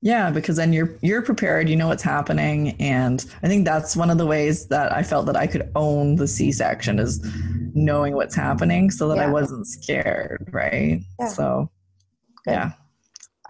Yeah, 0.00 0.30
because 0.30 0.56
then 0.56 0.72
you're 0.72 0.98
you're 1.02 1.22
prepared, 1.22 1.68
you 1.68 1.76
know 1.76 1.88
what's 1.88 2.02
happening, 2.02 2.70
and 2.80 3.24
I 3.42 3.48
think 3.48 3.64
that's 3.64 3.94
one 3.94 4.10
of 4.10 4.18
the 4.18 4.26
ways 4.26 4.66
that 4.68 4.92
I 4.92 5.02
felt 5.02 5.26
that 5.26 5.36
I 5.36 5.46
could 5.46 5.70
own 5.76 6.16
the 6.16 6.26
C-section 6.26 6.98
is 6.98 7.24
knowing 7.74 8.14
what's 8.14 8.34
happening, 8.34 8.90
so 8.90 9.08
that 9.08 9.18
I 9.18 9.28
wasn't 9.28 9.66
scared, 9.66 10.48
right? 10.52 11.00
Yeah. 11.20 11.28
So, 11.28 11.70
Good. 12.44 12.52
yeah. 12.52 12.72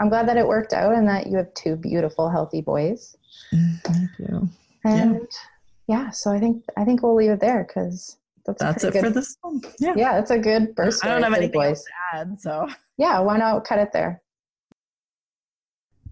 I'm 0.00 0.08
glad 0.08 0.26
that 0.28 0.36
it 0.36 0.46
worked 0.46 0.72
out 0.72 0.94
and 0.94 1.06
that 1.08 1.26
you 1.26 1.36
have 1.36 1.52
two 1.54 1.76
beautiful, 1.76 2.30
healthy 2.30 2.60
boys. 2.60 3.16
Mm, 3.52 3.80
thank 3.82 4.10
you. 4.18 4.48
And 4.84 5.28
yeah, 5.86 6.10
so 6.10 6.30
I 6.32 6.40
think 6.40 6.64
I 6.76 6.84
think 6.84 7.02
we'll 7.02 7.14
leave 7.14 7.30
it 7.30 7.40
there 7.40 7.64
because 7.64 8.16
that's 8.46 8.60
a 8.62 8.64
That's 8.64 8.84
it 8.84 8.90
pretty 8.92 9.06
for 9.06 9.12
good, 9.12 9.14
this 9.14 9.36
one. 9.42 9.60
Yeah. 9.78 9.94
Yeah, 9.96 10.14
that's 10.14 10.30
a 10.30 10.38
good 10.38 10.74
birth 10.74 10.98
I 11.02 11.08
don't 11.08 11.22
have 11.22 11.32
for 11.32 11.38
the 11.38 11.44
anything 11.44 11.62
else 11.62 11.78
boys. 11.78 11.84
to 11.84 12.18
add, 12.18 12.40
so. 12.40 12.68
Yeah, 12.96 13.20
why 13.20 13.36
not 13.36 13.64
cut 13.64 13.78
it 13.78 13.92
there? 13.92 14.22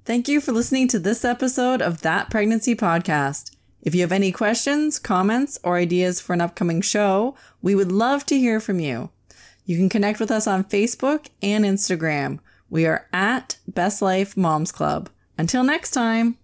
Thank 0.04 0.28
you 0.28 0.40
for 0.40 0.52
listening 0.52 0.88
to 0.88 0.98
this 0.98 1.24
episode 1.24 1.82
of 1.82 2.02
That 2.02 2.30
Pregnancy 2.30 2.74
Podcast. 2.74 3.54
If 3.82 3.94
you 3.94 4.02
have 4.02 4.12
any 4.12 4.32
questions, 4.32 4.98
comments, 4.98 5.58
or 5.64 5.76
ideas 5.76 6.20
for 6.20 6.32
an 6.32 6.40
upcoming 6.40 6.80
show, 6.80 7.34
we 7.62 7.74
would 7.74 7.92
love 7.92 8.26
to 8.26 8.38
hear 8.38 8.60
from 8.60 8.80
you. 8.80 9.10
You 9.64 9.76
can 9.76 9.88
connect 9.88 10.20
with 10.20 10.30
us 10.30 10.46
on 10.46 10.64
Facebook 10.64 11.28
and 11.42 11.64
Instagram. 11.64 12.40
We 12.70 12.86
are 12.86 13.06
at 13.12 13.56
Best 13.66 14.00
Life 14.00 14.36
Moms 14.36 14.70
Club. 14.72 15.10
Until 15.36 15.64
next 15.64 15.90
time. 15.90 16.38